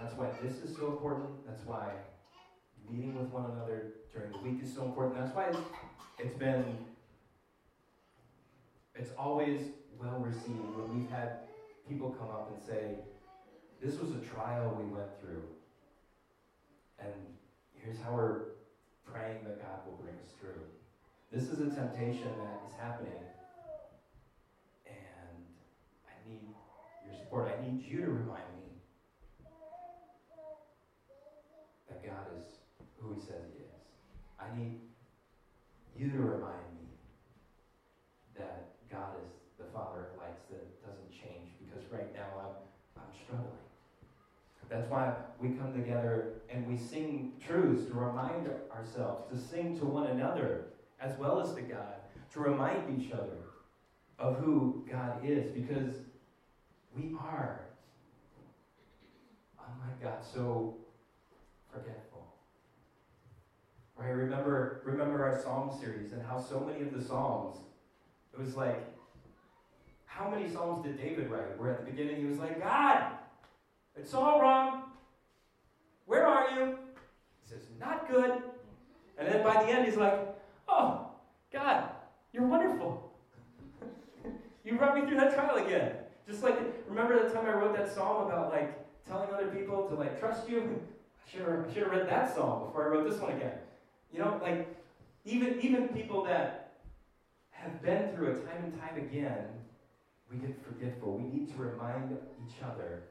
that's 0.00 0.14
why 0.16 0.28
this 0.42 0.58
is 0.58 0.76
so 0.76 0.86
important. 0.86 1.28
That's 1.46 1.64
why 1.66 1.90
meeting 2.90 3.18
with 3.18 3.30
one 3.30 3.50
another 3.50 3.94
during 4.12 4.30
the 4.32 4.38
week 4.38 4.62
is 4.62 4.74
so 4.74 4.84
important. 4.84 5.18
That's 5.18 5.34
why 5.34 5.44
it's, 5.44 5.58
it's 6.18 6.38
been, 6.38 6.64
it's 8.94 9.10
always 9.18 9.60
well 10.00 10.18
received 10.18 10.76
when 10.76 10.98
we've 10.98 11.10
had 11.10 11.40
people 11.88 12.10
come 12.10 12.28
up 12.28 12.52
and 12.52 12.62
say, 12.62 12.96
This 13.82 13.98
was 14.00 14.10
a 14.10 14.20
trial 14.34 14.76
we 14.78 14.84
went 14.84 15.08
through. 15.20 15.42
And 16.98 17.12
here's 17.74 17.98
how 18.00 18.14
we're 18.14 18.40
praying 19.04 19.44
that 19.44 19.60
God 19.60 19.80
will 19.86 19.96
bring 19.96 20.14
us 20.24 20.32
through. 20.40 20.62
This 21.32 21.50
is 21.50 21.60
a 21.60 21.74
temptation 21.74 22.30
that 22.38 22.62
is 22.68 22.74
happening. 22.80 23.12
And 24.86 25.44
I 26.06 26.28
need 26.28 26.40
your 27.04 27.18
support. 27.18 27.52
I 27.56 27.62
need 27.64 27.82
you 27.82 28.00
to 28.00 28.10
remind 28.10 28.48
me 28.56 28.66
that 31.88 32.04
God 32.04 32.26
is 32.38 32.44
who 33.06 33.14
He 33.14 33.20
says 33.20 33.42
He 33.54 33.62
is. 33.62 33.70
I 34.38 34.56
need 34.58 34.80
you 35.96 36.10
to 36.10 36.18
remind 36.18 36.66
me 36.74 36.88
that 38.36 38.74
God 38.90 39.14
is 39.24 39.30
the 39.58 39.70
Father 39.72 40.10
of 40.12 40.18
lights 40.18 40.42
that 40.50 40.82
doesn't 40.84 41.10
change 41.10 41.50
because 41.58 41.84
right 41.90 42.12
now 42.14 42.26
I'm, 42.40 43.02
I'm 43.02 43.12
struggling. 43.24 43.52
That's 44.68 44.90
why 44.90 45.14
we 45.40 45.50
come 45.50 45.72
together 45.72 46.32
and 46.50 46.66
we 46.66 46.76
sing 46.76 47.34
truths 47.46 47.88
to 47.88 47.94
remind 47.94 48.48
ourselves, 48.72 49.30
to 49.30 49.38
sing 49.38 49.78
to 49.78 49.84
one 49.84 50.08
another 50.08 50.66
as 51.00 51.16
well 51.18 51.40
as 51.40 51.54
to 51.54 51.62
God, 51.62 51.94
to 52.32 52.40
remind 52.40 53.00
each 53.00 53.12
other 53.12 53.38
of 54.18 54.38
who 54.38 54.84
God 54.90 55.24
is 55.24 55.52
because 55.52 55.94
we 56.94 57.14
are, 57.20 57.60
oh 59.60 59.72
my 59.78 60.04
God, 60.04 60.24
so 60.24 60.74
forgetful. 61.70 62.15
Right? 63.98 64.10
Remember, 64.10 64.82
remember 64.84 65.24
our 65.24 65.40
Psalm 65.40 65.70
series 65.80 66.12
and 66.12 66.22
how 66.22 66.40
so 66.40 66.60
many 66.60 66.82
of 66.82 66.92
the 66.92 67.02
Psalms, 67.02 67.56
it 68.32 68.38
was 68.38 68.56
like, 68.56 68.84
how 70.04 70.28
many 70.28 70.48
Psalms 70.48 70.84
did 70.84 70.98
David 70.98 71.30
write? 71.30 71.58
Where 71.58 71.72
at 71.72 71.84
the 71.84 71.90
beginning 71.90 72.16
he 72.16 72.26
was 72.26 72.38
like, 72.38 72.60
God, 72.62 73.12
it's 73.96 74.12
all 74.14 74.40
wrong. 74.40 74.84
Where 76.06 76.26
are 76.26 76.50
you? 76.50 76.78
He 77.42 77.50
says, 77.50 77.62
Not 77.80 78.08
good. 78.10 78.42
And 79.18 79.28
then 79.28 79.42
by 79.42 79.62
the 79.62 79.70
end, 79.70 79.86
he's 79.86 79.96
like, 79.96 80.18
Oh, 80.68 81.08
God, 81.52 81.90
you're 82.32 82.46
wonderful. 82.46 83.12
you 84.64 84.76
brought 84.76 84.94
me 84.94 85.06
through 85.06 85.16
that 85.18 85.34
trial 85.34 85.56
again. 85.56 85.92
Just 86.28 86.42
like, 86.42 86.58
remember 86.88 87.22
the 87.22 87.32
time 87.32 87.46
I 87.46 87.52
wrote 87.52 87.76
that 87.76 87.92
psalm 87.92 88.26
about 88.26 88.50
like 88.50 88.76
telling 89.06 89.28
other 89.32 89.46
people 89.48 89.88
to 89.88 89.94
like 89.94 90.18
trust 90.18 90.48
you? 90.48 90.80
I 91.36 91.40
I 91.40 91.72
should 91.72 91.82
have 91.82 91.92
read 91.92 92.08
that 92.08 92.34
psalm 92.34 92.66
before 92.66 92.86
I 92.86 92.88
wrote 92.88 93.10
this 93.10 93.20
one 93.20 93.32
again. 93.32 93.52
You 94.16 94.22
know, 94.22 94.40
like 94.40 94.74
even 95.26 95.60
even 95.60 95.88
people 95.88 96.24
that 96.24 96.72
have 97.50 97.82
been 97.82 98.14
through 98.14 98.28
it 98.28 98.46
time 98.46 98.64
and 98.64 98.80
time 98.80 98.96
again, 98.96 99.44
we 100.32 100.38
get 100.38 100.56
forgetful. 100.64 101.18
We 101.18 101.24
need 101.24 101.54
to 101.54 101.58
remind 101.58 102.16
each 102.42 102.62
other 102.62 103.02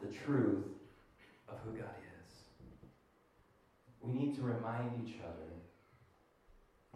the 0.00 0.06
truth 0.06 0.66
of 1.48 1.58
who 1.64 1.76
God 1.76 1.90
is. 2.20 2.88
We 4.00 4.12
need 4.12 4.36
to 4.36 4.42
remind 4.42 5.04
each 5.04 5.16
other 5.20 5.50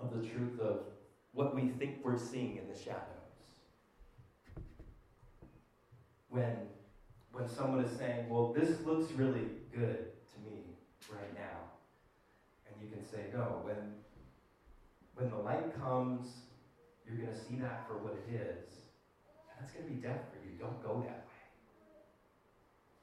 of 0.00 0.16
the 0.16 0.28
truth 0.28 0.60
of 0.60 0.82
what 1.32 1.56
we 1.56 1.70
think 1.70 1.96
we're 2.04 2.18
seeing 2.18 2.56
in 2.56 2.68
the 2.72 2.78
shadows. 2.78 3.02
When, 6.28 6.56
when 7.32 7.48
someone 7.48 7.84
is 7.84 7.96
saying, 7.98 8.28
Well, 8.28 8.52
this 8.56 8.80
looks 8.86 9.10
really 9.12 9.48
good 9.74 10.06
to 10.34 10.48
me 10.48 10.62
right 11.10 11.34
now, 11.34 11.77
you 12.80 12.88
can 12.88 13.04
say, 13.04 13.26
No, 13.32 13.60
when, 13.62 13.94
when 15.14 15.30
the 15.30 15.36
light 15.36 15.78
comes, 15.80 16.26
you're 17.06 17.16
going 17.16 17.32
to 17.32 17.38
see 17.38 17.56
that 17.56 17.86
for 17.88 17.94
what 17.94 18.14
it 18.14 18.34
is. 18.34 18.68
That's 19.58 19.72
going 19.72 19.86
to 19.86 19.92
be 19.92 20.00
death 20.00 20.20
for 20.30 20.38
you. 20.44 20.58
Don't 20.58 20.82
go 20.82 21.02
that 21.06 21.24
way 21.26 21.38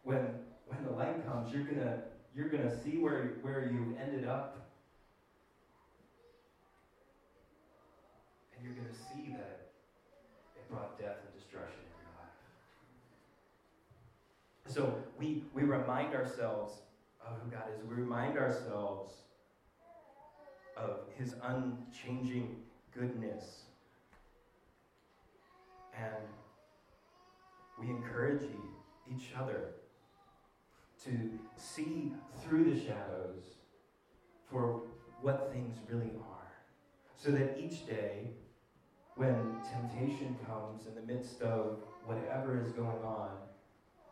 when 0.06 0.30
when 0.68 0.84
the 0.84 0.92
light 0.92 1.26
comes, 1.28 1.52
you're 1.52 1.64
gonna 1.64 2.04
you're 2.34 2.48
gonna 2.50 2.82
see 2.84 2.98
where 3.00 3.34
where 3.42 3.70
you 3.72 3.98
ended 4.00 4.26
up, 4.26 4.70
and 8.56 8.64
you're 8.64 8.76
gonna 8.76 8.94
see 8.94 9.32
that 9.32 9.72
it 10.56 10.70
brought 10.70 10.98
death 10.98 11.18
and 11.26 11.34
destruction 11.38 11.80
in 11.82 11.88
your 12.06 12.14
life. 12.22 12.38
So 14.68 14.96
we 15.18 15.44
we 15.54 15.64
remind 15.64 16.14
ourselves 16.14 16.82
of 17.20 17.38
who 17.44 17.50
God 17.50 17.64
is. 17.76 17.84
We 17.84 17.96
remind 17.96 18.38
ourselves 18.38 19.12
of 20.78 21.00
His 21.18 21.36
unchanging 21.44 22.56
goodness, 22.98 23.64
and 25.98 26.28
we 27.80 27.90
encourage 27.90 28.44
each 29.14 29.34
other 29.38 29.72
to 31.04 31.12
see 31.56 32.14
through 32.42 32.74
the 32.74 32.80
shadows 32.80 33.44
for 34.50 34.82
what 35.22 35.52
things 35.52 35.76
really 35.90 36.12
are. 36.32 36.52
So 37.18 37.32
that 37.32 37.58
each 37.60 37.86
day, 37.86 38.32
when 39.16 39.58
temptation 39.72 40.36
comes 40.48 40.88
in 40.88 40.96
the 40.96 41.02
midst 41.02 41.42
of 41.42 41.80
whatever 42.06 42.62
is 42.62 42.72
going 42.72 43.04
on, 43.04 43.30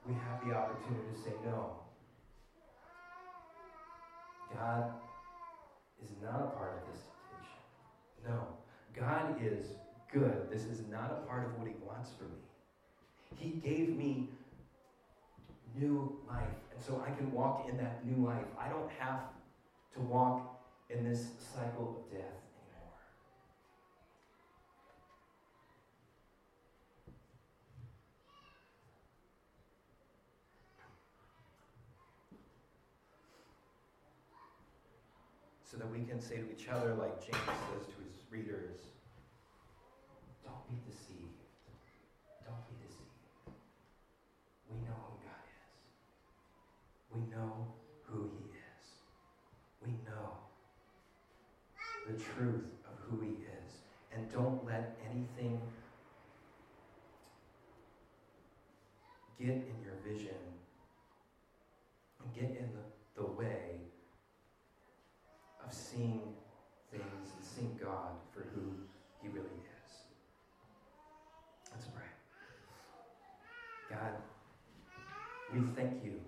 we 0.07 0.13
have 0.13 0.45
the 0.45 0.53
opportunity 0.53 1.03
to 1.13 1.21
say 1.21 1.35
no. 1.45 1.77
God 4.53 4.93
is 6.03 6.11
not 6.21 6.41
a 6.41 6.57
part 6.57 6.81
of 6.81 6.93
this 6.93 7.01
temptation. 7.03 7.61
No. 8.27 8.47
God 8.95 9.41
is 9.41 9.67
good. 10.11 10.49
This 10.51 10.63
is 10.65 10.81
not 10.91 11.11
a 11.11 11.27
part 11.27 11.45
of 11.45 11.57
what 11.57 11.67
He 11.67 11.73
wants 11.85 12.11
for 12.17 12.25
me. 12.25 12.39
He 13.35 13.59
gave 13.59 13.95
me 13.97 14.29
new 15.75 16.15
life. 16.27 16.43
And 16.73 16.83
so 16.83 17.03
I 17.05 17.11
can 17.11 17.31
walk 17.31 17.67
in 17.69 17.77
that 17.77 18.05
new 18.05 18.25
life. 18.25 18.45
I 18.59 18.69
don't 18.69 18.89
have 18.99 19.21
to 19.95 19.99
walk 20.01 20.61
in 20.89 21.03
this 21.03 21.27
cycle 21.55 21.97
of 21.97 22.11
death 22.11 22.21
anymore. 22.21 22.93
So 35.73 35.79
that 35.79 35.91
we 35.91 36.05
can 36.05 36.21
say 36.21 36.37
to 36.37 36.51
each 36.51 36.67
other, 36.69 36.93
like 36.93 37.19
James 37.19 37.43
says 37.47 37.87
to 37.87 37.97
his 38.05 38.21
readers, 38.29 38.77
don't 40.45 40.69
be 40.69 40.77
deceived. 40.85 41.41
Don't 42.45 42.61
be 42.69 42.75
deceived. 42.85 43.57
We 44.69 44.77
know 44.85 44.93
who 45.09 45.17
God 45.25 45.41
is. 45.49 45.73
we 47.11 47.21
know 47.35 47.73
who 48.03 48.29
He 48.37 48.51
is. 48.51 48.85
We 49.81 49.93
know 50.05 50.37
the 52.05 52.21
truth 52.21 52.69
of 52.85 52.93
who 53.09 53.21
He 53.21 53.31
is. 53.41 53.71
And 54.11 54.31
don't 54.31 54.63
let 54.63 54.99
anything 55.09 55.59
get 59.39 59.47
in 59.47 59.75
your 59.83 59.95
vision 60.05 60.37
and 62.21 62.31
get 62.31 62.59
in 62.59 62.69
the, 62.75 63.23
the 63.23 63.27
way 63.27 63.73
seeing 65.73 66.21
things 66.91 67.03
and 67.35 67.43
seeing 67.43 67.79
God 67.81 68.11
for 68.33 68.41
who 68.53 68.61
He 69.21 69.29
really 69.29 69.45
is. 69.45 69.91
Let's 71.71 71.87
pray. 71.87 72.03
God, 73.89 74.13
we 75.53 75.61
thank 75.75 76.03
you 76.03 76.19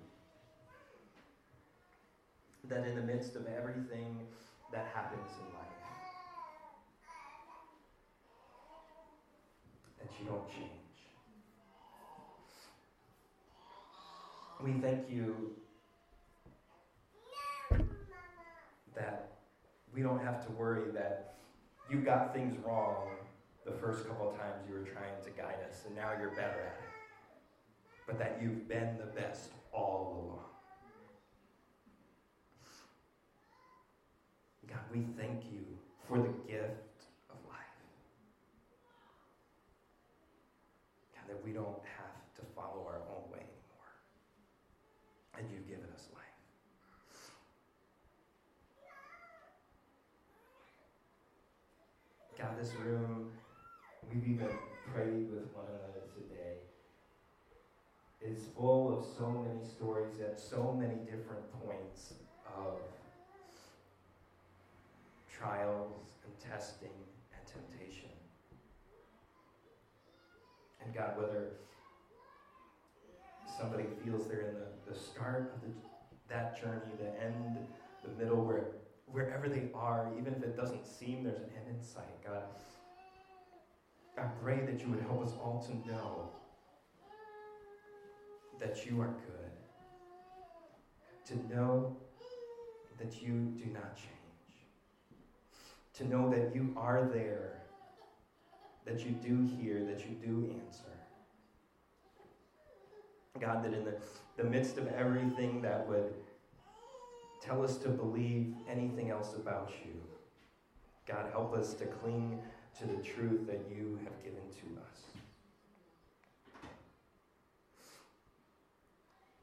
that 2.70 2.88
in 2.88 2.96
the 2.96 3.02
midst 3.02 3.36
of 3.36 3.46
everything 3.48 4.18
that 4.72 4.88
happens 4.94 5.32
in 5.40 5.54
life, 5.54 5.68
that 10.00 10.10
you 10.20 10.26
don't 10.26 10.50
change. 10.50 10.72
We 14.64 14.74
thank 14.82 15.10
you 15.10 15.52
that 18.96 19.34
we 19.96 20.02
don't 20.02 20.24
have 20.24 20.46
to 20.46 20.52
worry 20.52 20.92
that 20.94 21.36
you 21.90 22.00
got 22.00 22.34
things 22.34 22.58
wrong 22.66 23.08
the 23.66 23.72
first 23.72 24.08
couple 24.08 24.30
of 24.30 24.38
times 24.38 24.62
you 24.68 24.76
were 24.76 24.82
trying 24.82 25.16
to 25.24 25.30
guide 25.32 25.58
us, 25.70 25.84
and 25.88 25.96
now 25.96 26.12
you're 26.20 26.32
better 26.32 26.60
at 26.60 26.80
it. 26.80 26.92
But 28.06 28.20
that 28.20 28.40
you've 28.42 28.68
been 28.68 28.98
the 28.98 29.20
best 29.20 29.50
all 29.72 30.22
along. 30.28 30.40
God, 34.68 34.80
we 34.94 35.06
thank 35.18 35.46
you 35.52 35.66
for 36.08 36.18
the 36.18 36.34
gift 36.48 37.08
of 37.30 37.38
life. 37.48 37.78
God, 41.16 41.26
that 41.28 41.44
we 41.44 41.52
don't 41.52 41.82
have 41.98 42.36
to 42.36 42.42
follow 42.56 42.86
our 42.86 43.02
own 43.10 43.32
way 43.32 43.40
anymore. 43.40 43.94
And 45.40 45.48
you've 45.52 45.68
given 45.68 45.90
us 45.96 46.08
life. 46.14 46.26
This 52.54 52.74
room, 52.86 53.32
we've 54.10 54.28
even 54.28 54.50
prayed 54.94 55.30
with 55.30 55.46
one 55.54 55.66
another 55.68 56.06
today, 56.16 56.56
is 58.22 58.46
full 58.56 58.98
of 58.98 59.06
so 59.18 59.30
many 59.30 59.68
stories 59.68 60.20
at 60.22 60.40
so 60.40 60.72
many 60.72 60.96
different 61.06 61.44
points 61.64 62.14
of 62.58 62.80
trials 65.30 66.06
and 66.24 66.52
testing 66.52 66.96
and 67.34 67.46
temptation. 67.46 68.10
And 70.84 70.94
God, 70.94 71.18
whether 71.18 71.52
somebody 73.60 73.86
feels 74.04 74.28
they're 74.28 74.42
in 74.42 74.56
the, 74.56 74.92
the 74.92 74.98
start 74.98 75.52
of 75.56 75.62
the, 75.62 75.76
that 76.30 76.60
journey, 76.60 76.82
the 77.00 77.24
end, 77.24 77.58
the 78.04 78.24
middle, 78.24 78.46
where 78.46 78.68
wherever 79.16 79.48
they 79.48 79.70
are, 79.74 80.12
even 80.20 80.34
if 80.34 80.44
it 80.44 80.58
doesn't 80.58 80.86
seem 80.86 81.24
there's 81.24 81.38
an 81.38 81.50
end 81.56 81.78
in 81.78 81.82
sight, 81.82 82.22
God, 82.22 82.44
I 84.18 84.24
pray 84.44 84.60
that 84.66 84.82
you 84.82 84.90
would 84.90 85.00
help 85.00 85.24
us 85.24 85.32
all 85.42 85.66
to 85.68 85.90
know 85.90 86.30
that 88.60 88.86
you 88.86 89.00
are 89.00 89.16
good, 89.26 89.52
to 91.28 91.56
know 91.56 91.96
that 93.00 93.22
you 93.22 93.54
do 93.58 93.72
not 93.72 93.96
change, 93.96 94.12
to 95.94 96.06
know 96.06 96.30
that 96.30 96.54
you 96.54 96.74
are 96.76 97.06
there, 97.06 97.62
that 98.84 99.06
you 99.06 99.12
do 99.12 99.48
hear, 99.58 99.86
that 99.86 100.02
you 100.06 100.16
do 100.22 100.54
answer. 100.66 100.92
God, 103.40 103.64
that 103.64 103.74
in 103.74 103.86
the, 103.86 103.96
the 104.36 104.44
midst 104.44 104.78
of 104.78 104.88
everything 104.90 105.62
that 105.62 105.88
would 105.88 106.14
tell 107.46 107.64
us 107.64 107.78
to 107.78 107.90
believe 107.90 108.54
anything 108.70 109.12
else 109.12 109.36
about 109.36 109.72
you. 109.86 109.94
God, 111.06 111.28
help 111.32 111.56
us 111.56 111.76
to 111.76 111.86
cling 111.86 112.40
to 112.80 112.88
the 112.88 113.04
truth 113.04 113.46
that 113.46 113.62
you 113.70 114.00
have 114.04 114.24
given 114.24 114.42
to 114.60 114.82
us. 114.82 115.02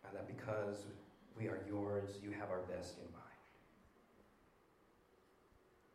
And 0.05 0.15
that 0.15 0.27
because 0.27 0.85
we 1.39 1.47
are 1.47 1.61
yours, 1.69 2.19
you 2.23 2.33
have 2.33 2.51
our 2.51 2.63
best 2.63 2.97
in 2.99 3.05
mind. 3.13 3.23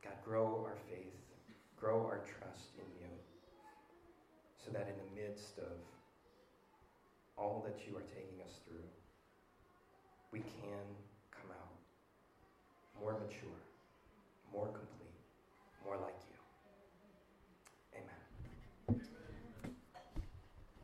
God, 0.04 0.14
grow 0.24 0.66
our 0.66 0.78
faith, 0.90 1.14
grow 1.76 2.06
our 2.06 2.20
trust 2.20 2.70
in 2.78 2.86
you, 3.02 3.10
so 4.64 4.72
that 4.72 4.88
in 4.88 4.96
the 4.96 5.22
midst 5.22 5.58
of 5.58 5.76
all 7.38 7.64
that 7.68 7.86
you 7.86 7.98
are 7.98 8.08
taking 8.16 8.42
us 8.44 8.60
through, 8.66 8.88
we 10.32 10.40
can 10.40 10.86
more 13.00 13.14
mature, 13.14 13.62
more 14.52 14.68
complete 14.68 14.87